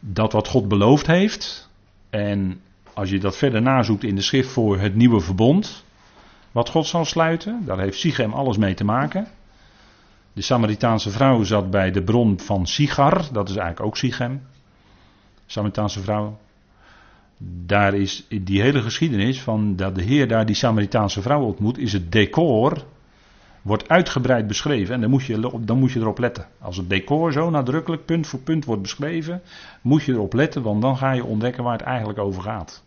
[0.00, 1.65] dat wat God beloofd heeft.
[2.16, 2.60] En
[2.94, 5.84] als je dat verder nazoekt in de schrift voor het nieuwe verbond,
[6.52, 9.26] wat God zal sluiten, daar heeft Sichem alles mee te maken.
[10.32, 14.42] De Samaritaanse vrouw zat bij de bron van Sigar, dat is eigenlijk ook Sichem.
[15.46, 16.38] Samaritaanse vrouw.
[17.66, 21.92] Daar is die hele geschiedenis van dat de Heer daar die Samaritaanse vrouw ontmoet, is
[21.92, 22.84] het decor
[23.66, 24.94] wordt uitgebreid beschreven.
[24.94, 26.46] En dan moet, je, dan moet je erop letten.
[26.58, 29.42] Als het decor zo nadrukkelijk punt voor punt wordt beschreven,
[29.82, 32.84] moet je erop letten, want dan ga je ontdekken waar het eigenlijk over gaat.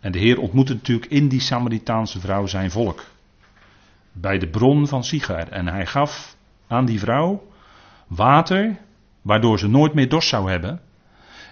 [0.00, 3.04] En de Heer ontmoette natuurlijk in die Samaritaanse vrouw zijn volk.
[4.12, 5.48] Bij de bron van Sigar.
[5.48, 7.42] En hij gaf aan die vrouw
[8.06, 8.76] water,
[9.22, 10.80] waardoor ze nooit meer dorst zou hebben.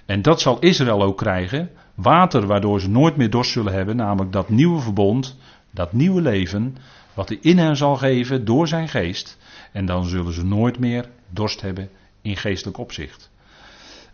[0.07, 1.71] En dat zal Israël ook krijgen.
[1.95, 5.39] Water waardoor ze nooit meer dorst zullen hebben, namelijk dat nieuwe verbond,
[5.71, 6.77] dat nieuwe leven,
[7.17, 9.39] wat hij in hen zal geven door zijn geest.
[9.73, 11.91] En dan zullen ze nooit meer dorst hebben
[12.23, 13.31] in geestelijk opzicht.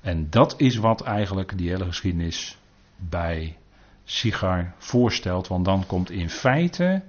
[0.00, 2.57] En dat is wat eigenlijk die hele geschiedenis
[2.96, 3.57] bij
[4.05, 5.48] Sigar voorstelt.
[5.48, 7.03] Want dan komt in feite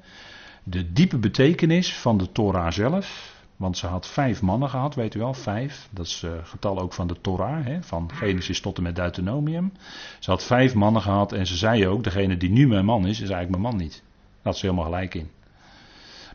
[0.63, 3.31] de diepe betekenis van de Torah zelf.
[3.55, 5.87] Want ze had vijf mannen gehad, weet u wel, vijf.
[5.91, 8.95] Dat is het uh, getal ook van de Torah, hè, van Genesis tot en met
[8.95, 9.73] Deuteronomium.
[10.19, 13.21] Ze had vijf mannen gehad en ze zei ook, degene die nu mijn man is,
[13.21, 13.93] is eigenlijk mijn man niet.
[13.93, 15.29] Daar had ze helemaal gelijk in.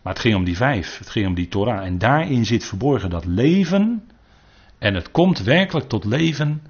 [0.09, 1.85] Maar het ging om die vijf, het ging om die Torah.
[1.85, 4.09] En daarin zit verborgen dat leven.
[4.79, 6.63] En het komt werkelijk tot leven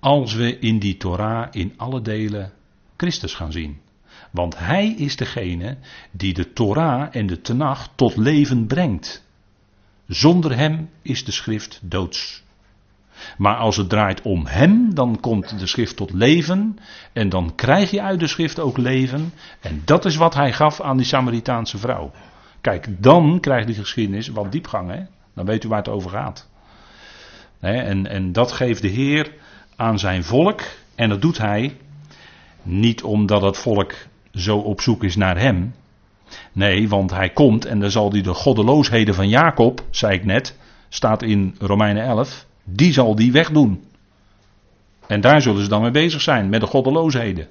[0.00, 2.52] als we in die Torah in alle delen
[2.96, 3.80] Christus gaan zien.
[4.30, 5.76] Want Hij is degene
[6.10, 9.24] die de Torah en de Tenach tot leven brengt.
[10.06, 12.42] Zonder Hem is de schrift doods.
[13.36, 16.78] Maar als het draait om Hem, dan komt de schrift tot leven.
[17.12, 19.32] En dan krijg je uit de schrift ook leven.
[19.60, 22.12] En dat is wat Hij gaf aan die Samaritaanse vrouw.
[22.60, 24.90] Kijk, dan krijgt die geschiedenis wat diepgang.
[24.90, 25.02] Hè?
[25.34, 26.48] Dan weet u waar het over gaat.
[27.60, 29.32] En, en dat geeft de Heer
[29.76, 30.62] aan zijn volk.
[30.94, 31.76] En dat doet Hij
[32.62, 33.94] niet omdat het volk
[34.34, 35.74] zo op zoek is naar Hem.
[36.52, 40.58] Nee, want Hij komt en dan zal hij de goddeloosheden van Jacob, zei ik net,
[40.88, 43.84] staat in Romeinen 11, die zal die wegdoen.
[45.06, 47.48] En daar zullen ze dan mee bezig zijn, met de goddeloosheden.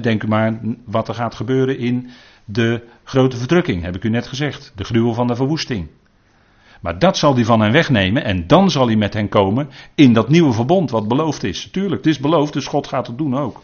[0.00, 2.10] denk maar wat er gaat gebeuren in
[2.50, 4.72] de grote verdrukking, heb ik u net gezegd.
[4.74, 5.88] De gruwel van de verwoesting.
[6.80, 10.12] Maar dat zal hij van hen wegnemen en dan zal hij met hen komen in
[10.12, 11.70] dat nieuwe verbond wat beloofd is.
[11.70, 13.62] Tuurlijk, het is beloofd, dus God gaat het doen ook.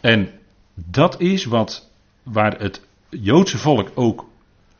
[0.00, 0.30] En
[0.74, 1.90] dat is wat,
[2.22, 4.26] waar het Joodse volk ook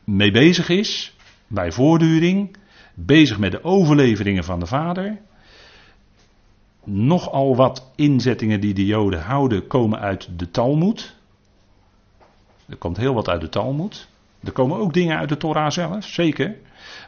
[0.03, 1.15] mee bezig is,
[1.47, 2.55] bij voortduring,
[2.93, 5.17] bezig met de overleveringen van de Vader.
[6.83, 11.17] Nogal wat inzettingen die de Joden houden komen uit de Talmud.
[12.69, 14.07] Er komt heel wat uit de Talmud.
[14.43, 16.55] Er komen ook dingen uit de Torah zelf, zeker.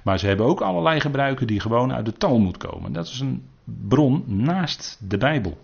[0.03, 2.93] Maar ze hebben ook allerlei gebruiken die gewoon uit de Talmud komen.
[2.93, 5.57] Dat is een bron naast de Bijbel.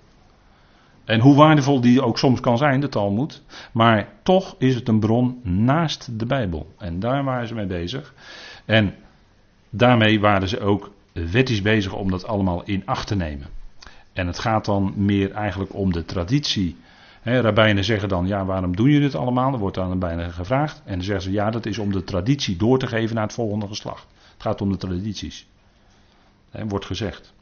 [1.06, 3.44] En hoe waardevol die ook soms kan zijn, de Talmud.
[3.72, 6.68] Maar toch is het een bron naast de Bijbel.
[6.78, 8.14] En daar waren ze mee bezig.
[8.66, 8.96] En
[9.70, 13.48] daarmee waren ze ook wettisch bezig om dat allemaal in acht te nemen.
[14.14, 16.76] En het gaat dan meer eigenlijk om de traditie
[17.28, 19.54] He, rabbijnen zeggen dan, ja, waarom doen jullie dit allemaal?
[19.54, 20.82] Er wordt dan bijna gevraagd.
[20.86, 23.34] En dan zeggen ze, ja, dat is om de traditie door te geven naar het
[23.34, 24.08] volgende geslacht.
[24.34, 25.48] Het gaat om de tradities.
[26.52, 27.34] Wordt gezegd.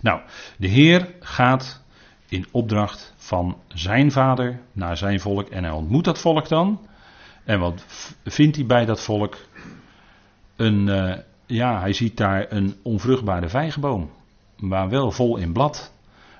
[0.00, 0.20] Nou,
[0.58, 1.82] de Heer gaat
[2.28, 5.48] in opdracht van zijn vader naar zijn volk.
[5.48, 6.86] En hij ontmoet dat volk dan.
[7.44, 7.84] En wat
[8.24, 9.36] vindt hij bij dat volk?
[10.56, 11.14] Een, uh,
[11.46, 14.10] ja, hij ziet daar een onvruchtbare vijgenboom.
[14.56, 15.92] Maar wel vol in blad.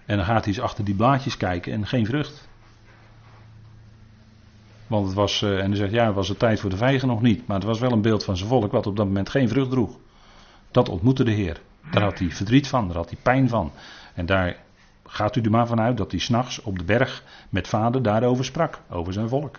[0.07, 2.49] En dan gaat hij eens achter die blaadjes kijken en geen vrucht.
[4.87, 7.09] Want het was, uh, en hij zegt, ja, het was de tijd voor de vijgen
[7.09, 7.47] nog niet.
[7.47, 9.71] Maar het was wel een beeld van zijn volk wat op dat moment geen vrucht
[9.71, 9.99] droeg.
[10.71, 11.61] Dat ontmoette de Heer.
[11.91, 13.73] Daar had hij verdriet van, daar had hij pijn van.
[14.15, 14.57] En daar
[15.07, 18.81] gaat u er maar vanuit dat hij s'nachts op de berg met vader daarover sprak,
[18.91, 19.59] over zijn volk.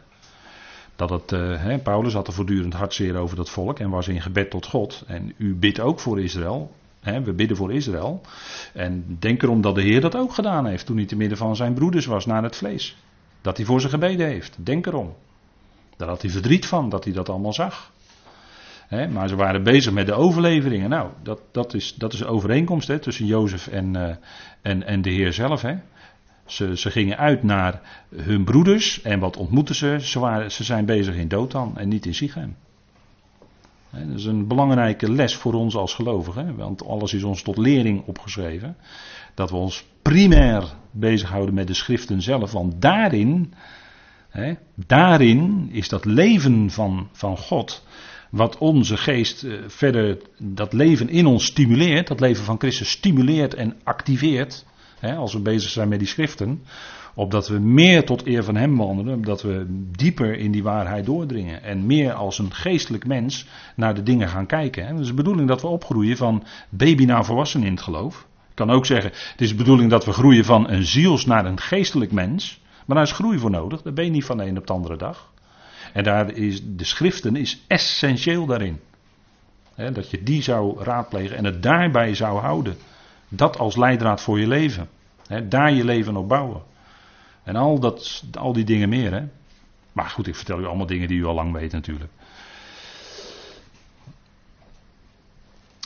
[0.95, 4.49] Dat het, uh, Paulus had er voortdurend hartzeer over dat volk en was in gebed
[4.49, 5.03] tot God.
[5.07, 6.71] En u bidt ook voor Israël
[7.24, 8.22] we bidden voor Israël.
[8.74, 11.55] En denk erom dat de Heer dat ook gedaan heeft toen hij te midden van
[11.55, 12.97] zijn broeders was naar het vlees.
[13.41, 14.58] Dat hij voor ze gebeden heeft.
[14.60, 15.16] Denk erom.
[15.97, 17.91] Daar had hij verdriet van dat hij dat allemaal zag.
[19.10, 20.89] maar ze waren bezig met de overleveringen.
[20.89, 24.16] Nou, dat, dat, is, dat is een overeenkomst tussen Jozef en, uh,
[24.62, 25.64] en, en de Heer zelf.
[26.45, 27.82] Ze, ze, gingen uit naar
[28.16, 29.97] hun broeders en wat ontmoetten ze?
[29.99, 32.55] Ze, waren, ze zijn bezig in Dothan en niet in Sichem.
[34.05, 38.03] Dat is een belangrijke les voor ons als gelovigen, want alles is ons tot lering
[38.05, 38.77] opgeschreven.
[39.33, 43.53] Dat we ons primair bezighouden met de schriften zelf, want daarin,
[44.29, 47.85] hè, daarin is dat leven van, van God,
[48.29, 53.53] wat onze geest eh, verder, dat leven in ons stimuleert, dat leven van Christus stimuleert
[53.53, 54.65] en activeert,
[54.99, 56.63] hè, als we bezig zijn met die schriften,
[57.18, 59.15] Opdat we meer tot eer van Hem wandelen.
[59.15, 61.63] Opdat we dieper in die waarheid doordringen.
[61.63, 64.88] En meer als een geestelijk mens naar de dingen gaan kijken.
[64.88, 68.28] Het is de bedoeling dat we opgroeien van baby naar volwassen in het geloof.
[68.49, 71.45] Ik kan ook zeggen, het is de bedoeling dat we groeien van een ziels naar
[71.45, 72.61] een geestelijk mens.
[72.86, 73.82] Maar daar is groei voor nodig.
[73.82, 75.32] Dat ben je niet van de een op de andere dag.
[75.93, 78.80] En daar is, de schriften is essentieel daarin.
[79.76, 82.76] dat je die zou raadplegen en het daarbij zou houden.
[83.30, 84.89] Dat als leidraad voor je leven.
[85.49, 86.76] daar je leven op bouwen.
[87.47, 89.13] En al, dat, al die dingen meer.
[89.13, 89.23] Hè?
[89.93, 92.11] Maar goed, ik vertel u allemaal dingen die u al lang weet natuurlijk.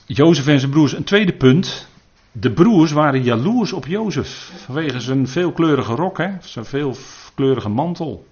[0.05, 0.93] Jozef en zijn broers.
[0.93, 1.87] Een tweede punt.
[2.31, 4.51] De broers waren jaloers op Jozef.
[4.65, 6.29] Vanwege zijn veelkleurige rok, hè?
[6.39, 8.25] zijn veelkleurige mantel.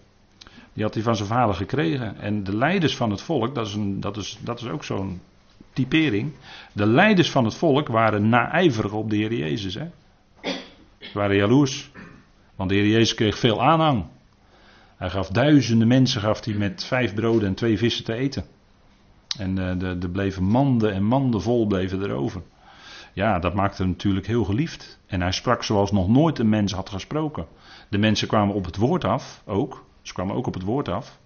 [0.74, 2.20] Die had hij van zijn vader gekregen.
[2.20, 5.22] En de leiders van het volk, dat is, een, dat is, dat is ook zo'n
[5.74, 6.32] typering.
[6.74, 9.74] De leiders van het volk waren naijverig op de Heer Jezus.
[9.74, 9.88] Hè?
[11.00, 11.92] Ze waren jaloers.
[12.60, 14.06] Want de Heer Jezus kreeg veel aanhang.
[14.98, 18.46] Hij gaf duizenden mensen gaf hij met vijf broden en twee vissen te eten.
[19.38, 22.42] En er bleven manden en manden vol bleven erover.
[23.14, 25.00] Ja, dat maakte hem natuurlijk heel geliefd.
[25.06, 27.46] En hij sprak zoals nog nooit een mens had gesproken.
[27.90, 29.86] De mensen kwamen op het woord af, ook.
[30.02, 31.20] Ze kwamen ook op het woord af.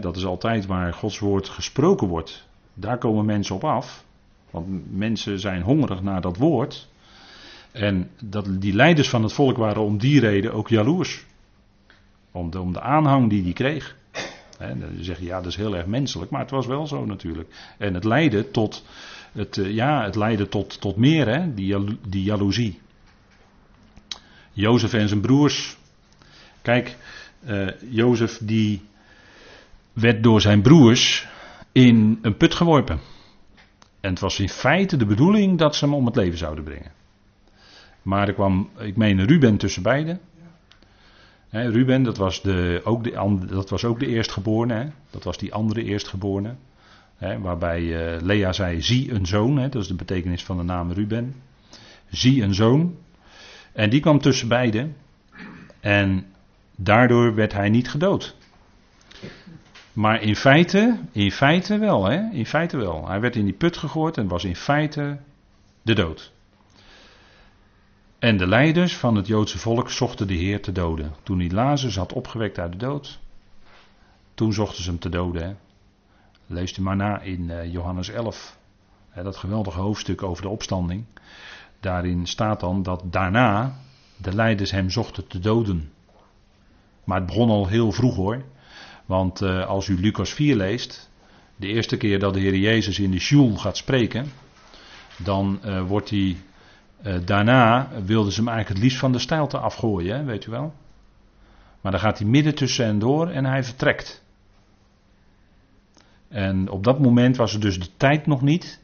[0.00, 2.48] dat is altijd waar Gods woord gesproken wordt.
[2.74, 4.04] Daar komen mensen op af.
[4.50, 6.90] Want mensen zijn hongerig naar dat woord.
[7.72, 11.24] En dat, die leiders van het volk waren om die reden ook jaloers.
[12.30, 13.96] Om de, om de aanhang die hij kreeg.
[14.58, 17.04] He, dan zeg je ja, dat is heel erg menselijk, maar het was wel zo
[17.04, 17.74] natuurlijk.
[17.78, 18.84] En het leidde tot,
[19.32, 22.80] het, eh, ja, het leidde tot, tot meer, hè, die, die jaloezie.
[24.52, 25.76] Jozef en zijn broers.
[26.62, 26.96] Kijk,
[27.46, 28.82] uh, Jozef die
[29.92, 31.26] werd door zijn broers
[31.72, 33.00] in een put geworpen.
[34.00, 36.92] En het was in feite de bedoeling dat ze hem om het leven zouden brengen.
[38.02, 40.20] Maar er kwam, ik meen, Ruben tussen beiden.
[41.50, 44.74] Ruben, dat was, de, ook de, dat was ook de eerstgeborene.
[44.74, 44.86] Hè?
[45.10, 46.54] Dat was die andere eerstgeborene.
[47.16, 47.38] Hè?
[47.38, 49.54] Waarbij uh, Lea zei: Zie een zoon.
[49.54, 51.34] Dat is de betekenis van de naam Ruben.
[52.10, 52.96] Zie een zoon.
[53.72, 54.96] En die kwam tussen beiden.
[55.80, 56.26] En
[56.76, 58.36] daardoor werd hij niet gedood.
[59.92, 62.30] Maar in feite, in feite wel, hè?
[62.30, 63.08] In feite wel.
[63.08, 65.18] Hij werd in die put gegooid en was in feite
[65.82, 66.32] de dood.
[68.22, 71.14] En de leiders van het Joodse volk zochten de Heer te doden.
[71.22, 73.18] Toen hij Lazarus had opgewekt uit de dood,
[74.34, 75.42] toen zochten ze hem te doden.
[75.42, 75.54] Hè?
[76.46, 78.58] Leest u maar na in uh, Johannes 11.
[79.08, 81.04] Hè, dat geweldige hoofdstuk over de opstanding.
[81.80, 83.78] Daarin staat dan dat daarna
[84.16, 85.92] de leiders hem zochten te doden.
[87.04, 88.42] Maar het begon al heel vroeg hoor.
[89.06, 91.10] Want uh, als u Lucas 4 leest,
[91.56, 94.32] de eerste keer dat de Heer Jezus in de Sjoel gaat spreken,
[95.16, 96.36] dan uh, wordt hij
[97.02, 100.50] uh, daarna wilden ze hem eigenlijk het liefst van de stijlte afgooien, hè, weet u
[100.50, 100.74] wel.
[101.80, 104.24] Maar dan gaat hij midden tussen en door en hij vertrekt.
[106.28, 108.80] En op dat moment was er dus de tijd nog niet.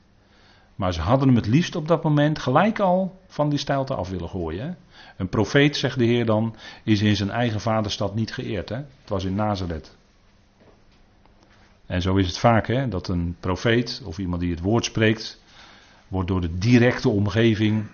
[0.74, 4.08] Maar ze hadden hem het liefst op dat moment gelijk al van die stijlte af
[4.08, 4.66] willen gooien.
[4.66, 4.74] Hè.
[5.16, 8.68] Een profeet, zegt de Heer dan, is in zijn eigen vaderstad niet geëerd.
[8.68, 8.76] Hè.
[8.76, 9.96] Het was in Nazareth.
[11.86, 15.40] En zo is het vaak, hè, dat een profeet of iemand die het woord spreekt,
[16.08, 17.86] wordt door de directe omgeving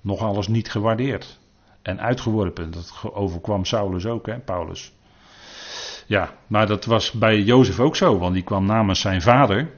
[0.00, 1.38] nog alles niet gewaardeerd.
[1.82, 2.70] En uitgeworpen.
[2.70, 4.92] Dat overkwam Saulus ook, hè, Paulus.
[6.06, 9.70] Ja, maar dat was bij Jozef ook zo, want die kwam namens zijn vader.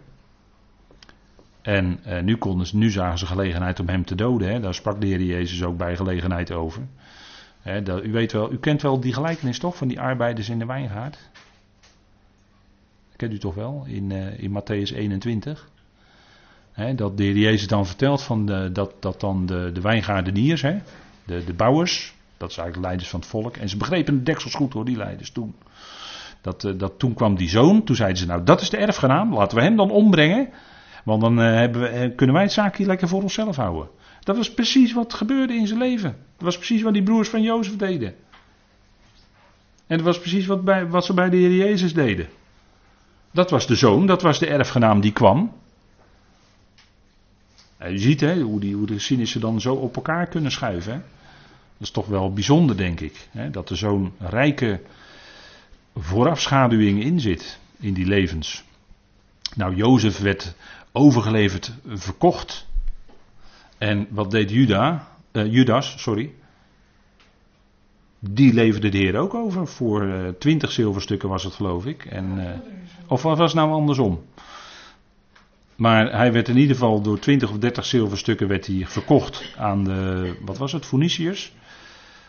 [1.62, 4.48] En eh, nu, konden ze, nu zagen ze gelegenheid om hem te doden.
[4.48, 4.60] Hè.
[4.60, 6.82] Daar sprak de Heer Jezus ook bij gelegenheid over.
[7.60, 10.58] Hè, dat, u, weet wel, u kent wel die gelijkenis toch van die arbeiders in
[10.58, 11.18] de wijngaard?
[13.16, 15.68] kent u toch wel, in, uh, in Matthäus 21
[16.74, 21.44] dat de heer Jezus dan vertelt van de, dat, dat dan de, de wijngaardeniers, de,
[21.44, 23.56] de bouwers, dat zijn eigenlijk de leiders van het volk.
[23.56, 25.54] En ze begrepen de deksels goed hoor, die leiders toen.
[26.40, 29.34] Dat, eh, dat toen kwam die zoon, toen zeiden ze nou dat is de erfgenaam,
[29.34, 30.48] laten we hem dan ombrengen.
[31.04, 33.88] Want dan hebben we, eh, kunnen wij het zaakje lekker voor onszelf houden.
[34.20, 36.10] Dat was precies wat gebeurde in zijn leven.
[36.10, 38.14] Dat was precies wat die broers van Jozef deden.
[39.86, 42.28] En dat was precies wat, bij, wat ze bij de Heer Jezus deden.
[43.30, 45.52] Dat was de zoon, dat was de erfgenaam die kwam.
[47.90, 50.92] Je ziet hè, hoe, die, hoe de gezinnen dan zo op elkaar kunnen schuiven.
[50.92, 50.98] Hè?
[50.98, 53.28] Dat is toch wel bijzonder, denk ik.
[53.30, 53.50] Hè?
[53.50, 54.80] Dat er zo'n rijke
[55.96, 58.64] voorafschaduwing in zit, in die levens.
[59.54, 60.54] Nou, Jozef werd
[60.92, 62.66] overgeleverd, verkocht.
[63.78, 65.94] En wat deed Juda, uh, Judas?
[65.98, 66.34] Sorry.
[68.18, 69.66] Die leverde de Heer ook over.
[69.66, 72.04] Voor eh, 20 zilverstukken was het, geloof ik.
[72.04, 72.50] En, uh,
[73.06, 74.22] of was het nou andersom?
[75.76, 79.84] Maar hij werd in ieder geval door 20 of 30 zilverstukken werd hij verkocht aan
[79.84, 81.52] de, wat was het, Phoeniciërs?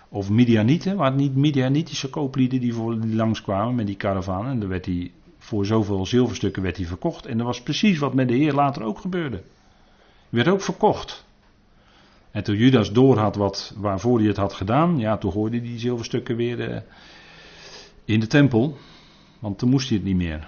[0.09, 4.51] Of Midianieten, maar niet Midianitische kooplieden die, voor, die langskwamen met die karavanen.
[4.51, 7.25] En dan werd hij, voor zoveel zilverstukken werd hij verkocht.
[7.25, 9.35] En dat was precies wat met de Heer later ook gebeurde.
[9.35, 9.43] Hij
[10.29, 11.25] werd ook verkocht.
[12.31, 15.79] En toen Judas doorhad wat, waarvoor hij het had gedaan, ja, toen hoorde hij die
[15.79, 16.77] zilverstukken weer uh,
[18.05, 18.77] in de tempel.
[19.39, 20.47] Want toen moest hij het niet meer.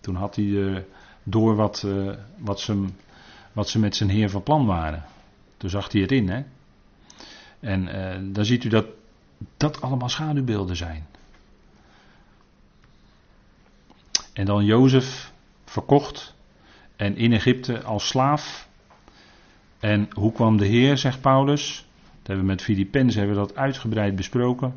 [0.00, 0.76] Toen had hij uh,
[1.22, 2.84] door wat, uh, wat, ze,
[3.52, 5.04] wat ze met zijn heer van plan waren.
[5.56, 6.42] Toen zag hij het in, hè.
[7.60, 8.86] En uh, dan ziet u dat
[9.56, 11.06] dat allemaal schaduwbeelden zijn.
[14.32, 15.32] En dan Jozef
[15.64, 16.34] verkocht
[16.96, 18.68] en in Egypte als slaaf.
[19.78, 21.86] En hoe kwam de Heer, zegt Paulus?
[22.02, 24.74] Dat hebben we met Filippenzen hebben we dat uitgebreid besproken.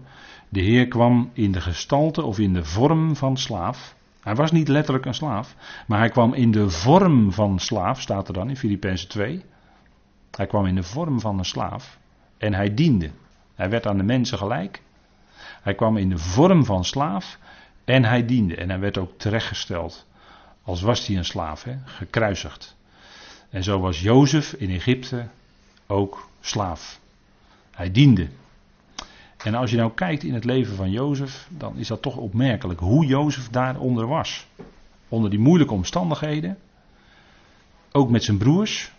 [0.50, 3.96] De Heer kwam in de gestalte of in de vorm van slaaf.
[4.24, 5.56] Hij was niet letterlijk een slaaf,
[5.88, 9.46] maar hij kwam in de vorm van slaaf, staat er dan in Filippenzen 2.
[10.32, 11.98] Hij kwam in de vorm van een slaaf
[12.38, 13.12] en hij diende.
[13.56, 14.82] Hij werd aan de mensen gelijk.
[15.62, 17.38] Hij kwam in de vorm van slaaf
[17.86, 18.56] en hij diende.
[18.56, 20.06] En hij werd ook terechtgesteld.
[20.64, 21.76] Als was hij een slaaf, hè?
[21.86, 22.76] gekruisigd.
[23.50, 25.28] En zo was Jozef in Egypte
[25.88, 27.00] ook slaaf.
[27.72, 28.28] Hij diende.
[29.44, 32.80] En als je nou kijkt in het leven van Jozef, dan is dat toch opmerkelijk
[32.80, 34.48] hoe Jozef daaronder was.
[35.10, 36.58] Onder die moeilijke omstandigheden.
[37.92, 38.92] Ook met zijn broers.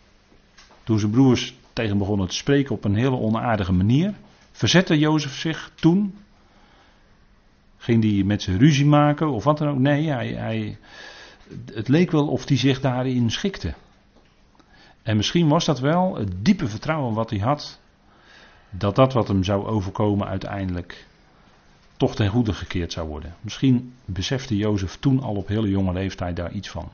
[0.82, 4.14] Toen zijn broers tegen hem begonnen te spreken op een hele onaardige manier.
[4.52, 6.14] Verzette Jozef zich toen?
[7.76, 9.78] Ging hij met ze ruzie maken of wat dan ook?
[9.78, 10.78] Nee, hij, hij,
[11.72, 13.74] het leek wel of hij zich daarin schikte.
[15.02, 17.80] En misschien was dat wel het diepe vertrouwen wat hij had.
[18.78, 21.06] Dat dat wat hem zou overkomen uiteindelijk
[21.96, 23.34] toch ten goede gekeerd zou worden.
[23.40, 26.88] Misschien besefte Jozef toen al op hele jonge leeftijd daar iets van.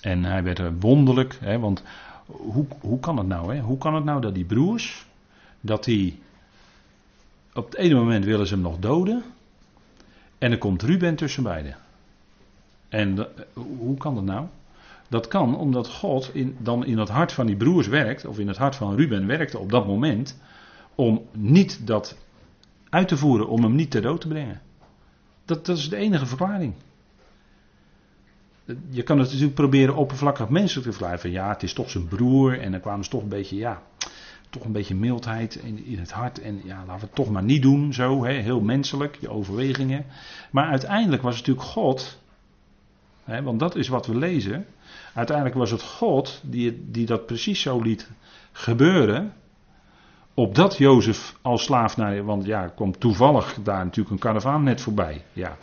[0.00, 1.82] En hij werd er wonderlijk, hè, want
[2.26, 3.54] hoe, hoe kan het nou?
[3.54, 3.60] Hè?
[3.60, 5.06] Hoe kan het nou dat die broers,
[5.60, 6.18] dat die
[7.52, 9.22] op het ene moment willen ze hem nog doden.
[10.38, 11.76] En er komt Ruben tussen beiden.
[12.88, 14.46] En eh, hoe kan dat nou?
[15.10, 18.48] Dat kan omdat God in, dan in het hart van die broers werkt, of in
[18.48, 20.40] het hart van Ruben werkte op dat moment,
[20.94, 22.18] om niet dat
[22.88, 24.60] uit te voeren, om hem niet ter dood te brengen.
[25.44, 26.74] Dat, dat is de enige verklaring.
[28.90, 31.20] Je kan het natuurlijk proberen oppervlakkig menselijk te verklaren.
[31.20, 32.60] Van ja, het is toch zijn broer.
[32.60, 33.82] En dan kwamen ze toch een beetje, ja,
[34.50, 36.40] toch een beetje mildheid in, in het hart.
[36.40, 40.04] En ja, laten we het toch maar niet doen, zo, hè, heel menselijk, je overwegingen.
[40.50, 42.18] Maar uiteindelijk was het natuurlijk God,
[43.38, 44.66] want dat is wat we lezen.
[45.14, 48.10] Uiteindelijk was het God die, die dat precies zo liet
[48.52, 49.32] gebeuren.
[50.34, 55.24] Opdat Jozef als slaaf naar, want ja, komt toevallig daar natuurlijk een karavaan net voorbij.
[55.32, 55.56] Ja,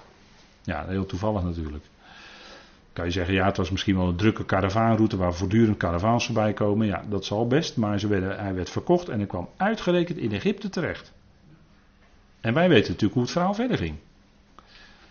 [0.64, 1.86] ja heel toevallig natuurlijk.
[2.94, 6.54] Kan je zeggen, ja, het was misschien wel een drukke karavaanroute waar voortdurend karavaans voorbij
[6.54, 6.88] komen.
[6.88, 10.32] Ja, dat zal best, maar ze werden, hij werd verkocht en hij kwam uitgerekend in
[10.32, 11.14] Egypte terecht.
[12.42, 13.96] En wij weten natuurlijk hoe het verhaal verder ging.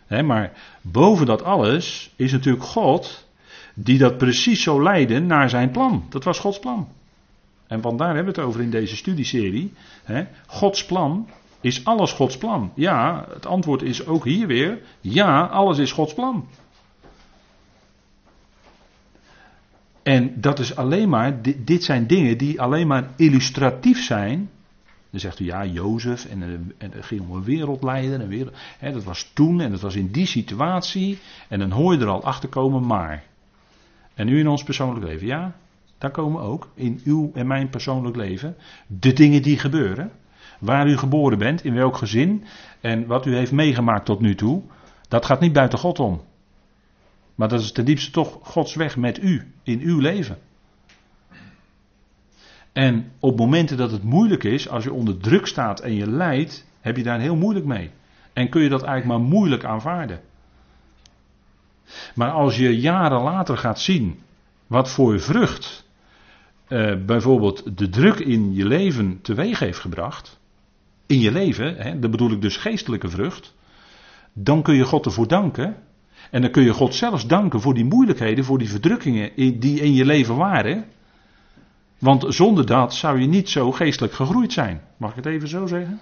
[0.09, 3.27] Maar boven dat alles is natuurlijk God
[3.75, 6.07] die dat precies zo leidde naar zijn plan.
[6.09, 6.89] Dat was Gods plan.
[7.67, 9.73] En vandaar hebben we het over in deze studieserie.
[10.47, 11.29] Gods plan
[11.61, 12.73] is alles Gods plan.
[12.75, 16.49] Ja, het antwoord is ook hier weer: ja, alles is Gods plan.
[20.03, 24.51] En dat is alleen maar, dit, zijn dingen die alleen maar illustratief zijn.
[25.17, 26.43] Dan zegt u ja, Jozef en,
[26.79, 28.21] en het ging om een wereldleider.
[28.21, 31.19] En wereld, hè, dat was toen en dat was in die situatie.
[31.49, 33.25] En dan hoor je er al achter komen, maar.
[34.14, 35.57] En nu in ons persoonlijk leven, ja,
[35.99, 38.57] daar komen ook in uw en mijn persoonlijk leven
[38.87, 40.11] de dingen die gebeuren.
[40.59, 42.45] Waar u geboren bent, in welk gezin
[42.81, 44.62] en wat u heeft meegemaakt tot nu toe.
[45.09, 46.21] Dat gaat niet buiten God om.
[47.35, 50.39] Maar dat is ten diepste toch Gods weg met u, in uw leven.
[52.77, 56.66] En op momenten dat het moeilijk is, als je onder druk staat en je lijdt,
[56.81, 57.91] heb je daar heel moeilijk mee.
[58.33, 60.20] En kun je dat eigenlijk maar moeilijk aanvaarden.
[62.14, 64.18] Maar als je jaren later gaat zien
[64.66, 65.89] wat voor vrucht
[66.68, 70.41] eh, bijvoorbeeld de druk in je leven teweeg heeft gebracht,
[71.07, 73.55] in je leven, hè, dat bedoel ik dus geestelijke vrucht,
[74.33, 75.77] dan kun je God ervoor danken
[76.31, 79.95] en dan kun je God zelfs danken voor die moeilijkheden, voor die verdrukkingen die in
[79.95, 80.85] je leven waren.
[81.99, 84.80] Want zonder dat zou je niet zo geestelijk gegroeid zijn.
[84.97, 86.01] Mag ik het even zo zeggen?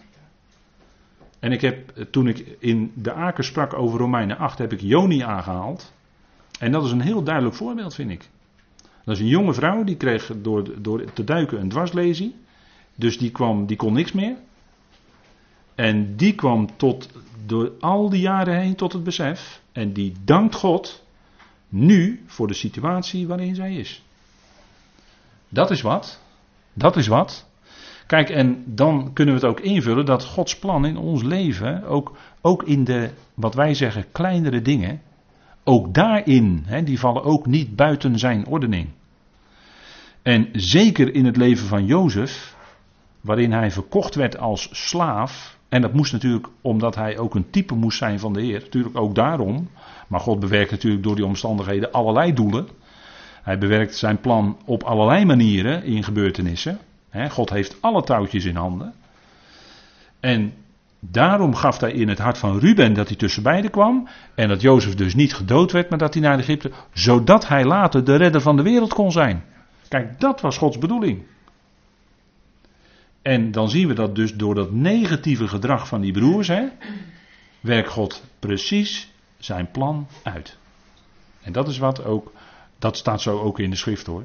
[1.39, 5.21] En ik heb, toen ik in de Aker sprak over Romeinen 8, heb ik Joni
[5.21, 5.93] aangehaald.
[6.59, 8.29] En dat is een heel duidelijk voorbeeld, vind ik.
[9.05, 12.35] Dat is een jonge vrouw, die kreeg door, door te duiken een dwarslesie.
[12.95, 14.37] Dus die, kwam, die kon niks meer.
[15.75, 17.09] En die kwam tot,
[17.47, 19.63] door al die jaren heen tot het besef.
[19.73, 21.05] En die dankt God
[21.69, 24.04] nu voor de situatie waarin zij is.
[25.55, 26.21] Dat is wat.
[26.73, 27.49] Dat is wat.
[28.07, 32.17] Kijk, en dan kunnen we het ook invullen dat Gods plan in ons leven, ook,
[32.41, 35.01] ook in de, wat wij zeggen, kleinere dingen,
[35.65, 38.89] ook daarin, hè, die vallen ook niet buiten zijn ordening.
[40.23, 42.57] En zeker in het leven van Jozef,
[43.21, 47.75] waarin hij verkocht werd als slaaf, En dat moest natuurlijk omdat hij ook een type
[47.75, 48.61] moest zijn van de Heer.
[48.61, 49.69] Natuurlijk ook daarom.
[50.09, 52.69] Maar God bewerkt natuurlijk door die omstandigheden allerlei doelen.
[53.45, 56.79] Hij bewerkt zijn plan op allerlei manieren in gebeurtenissen.
[57.31, 58.95] God heeft alle touwtjes in handen.
[60.21, 60.55] En
[61.01, 64.09] daarom gaf hij in het hart van Ruben dat hij tussen beiden kwam.
[64.35, 66.71] En dat Jozef dus niet gedood werd, maar dat hij naar Egypte.
[66.93, 69.45] Zodat hij later de redder van de wereld kon zijn.
[69.89, 71.23] Kijk, dat was Gods bedoeling.
[73.23, 76.69] En dan zien we dat dus door dat negatieve gedrag van die broers, hè,
[77.61, 80.57] werkt God precies zijn plan uit.
[81.43, 82.33] En dat is wat ook,
[82.79, 84.25] dat staat zo ook in de schrift hoor.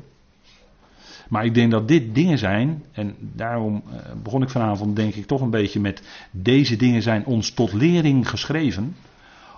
[1.30, 5.26] Maar ik denk dat dit dingen zijn, en daarom eh, begon ik vanavond denk ik
[5.26, 8.96] toch een beetje met deze dingen zijn ons tot lering geschreven,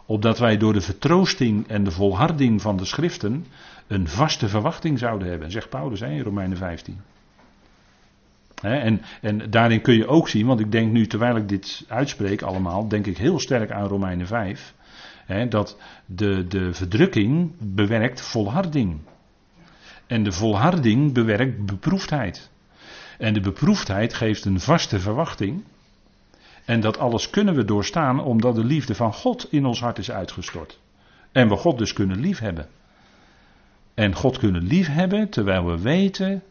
[0.06, 3.46] opdat wij door de vertroosting en de volharding van de schriften
[3.88, 7.02] een vaste verwachting zouden hebben, zegt Paulus in Romeinen 15.
[8.62, 12.42] en, en daarin kun je ook zien, want ik denk nu terwijl ik dit uitspreek
[12.42, 14.74] allemaal, denk ik heel sterk aan Romeinen 5,
[15.50, 19.00] dat de, de verdrukking bewerkt volharding.
[20.08, 22.50] En de volharding bewerkt beproefdheid.
[23.18, 25.64] En de beproefdheid geeft een vaste verwachting.
[26.66, 30.12] En dat alles kunnen we doorstaan omdat de liefde van God in ons hart is
[30.12, 30.80] uitgestort.
[31.32, 32.68] En we God dus kunnen liefhebben.
[33.94, 36.44] En God kunnen liefhebben terwijl we weten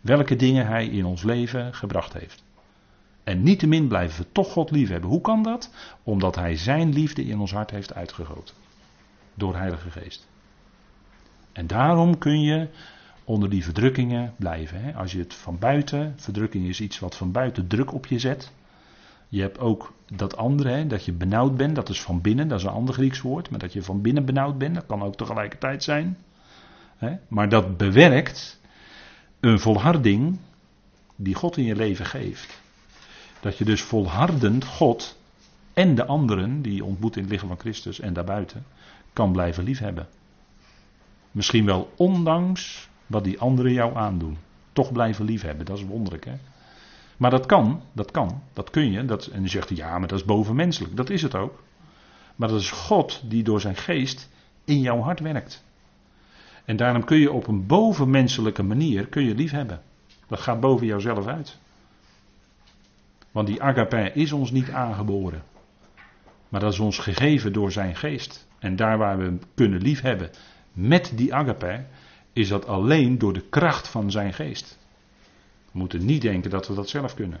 [0.00, 2.42] welke dingen Hij in ons leven gebracht heeft.
[3.24, 5.10] En niettemin blijven we toch God liefhebben.
[5.10, 5.70] Hoe kan dat?
[6.02, 8.54] Omdat Hij Zijn liefde in ons hart heeft uitgegoten.
[9.34, 10.28] Door Heilige Geest.
[11.52, 12.68] En daarom kun je
[13.24, 14.82] onder die verdrukkingen blijven.
[14.82, 14.94] Hè?
[14.94, 18.52] Als je het van buiten, verdrukking is iets wat van buiten druk op je zet.
[19.28, 22.58] Je hebt ook dat andere, hè, dat je benauwd bent, dat is van binnen, dat
[22.58, 23.50] is een ander Grieks woord.
[23.50, 26.18] Maar dat je van binnen benauwd bent, dat kan ook tegelijkertijd zijn.
[26.96, 27.16] Hè?
[27.28, 28.60] Maar dat bewerkt
[29.40, 30.38] een volharding
[31.16, 32.61] die God in je leven geeft.
[33.42, 35.18] Dat je dus volhardend God
[35.72, 38.64] en de anderen die je ontmoet in het lichaam van Christus en daarbuiten
[39.12, 40.08] kan blijven liefhebben.
[41.30, 44.38] Misschien wel ondanks wat die anderen jou aandoen.
[44.72, 46.34] Toch blijven liefhebben, dat is wonderlijk hè.
[47.16, 49.04] Maar dat kan, dat kan, dat kun je.
[49.04, 50.96] Dat, en je zegt, ja, maar dat is bovenmenselijk.
[50.96, 51.62] Dat is het ook.
[52.36, 54.28] Maar dat is God die door zijn geest
[54.64, 55.64] in jouw hart werkt.
[56.64, 59.82] En daarom kun je op een bovenmenselijke manier kun je liefhebben.
[60.26, 61.58] Dat gaat boven jouzelf uit.
[63.32, 65.42] Want die agape is ons niet aangeboren.
[66.48, 68.46] Maar dat is ons gegeven door zijn geest.
[68.58, 70.30] En daar waar we kunnen liefhebben
[70.72, 71.84] met die agape,
[72.32, 74.78] is dat alleen door de kracht van zijn geest.
[75.72, 77.40] We moeten niet denken dat we dat zelf kunnen.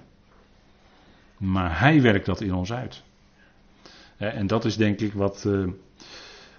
[1.36, 3.02] Maar hij werkt dat in ons uit.
[4.16, 5.64] En dat is denk ik wat, eh,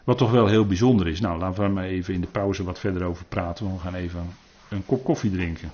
[0.04, 1.20] wat toch wel heel bijzonder is.
[1.20, 3.74] Nou, laten we maar even in de pauze wat verder over praten.
[3.74, 4.28] We gaan even
[4.70, 5.72] een kop koffie drinken.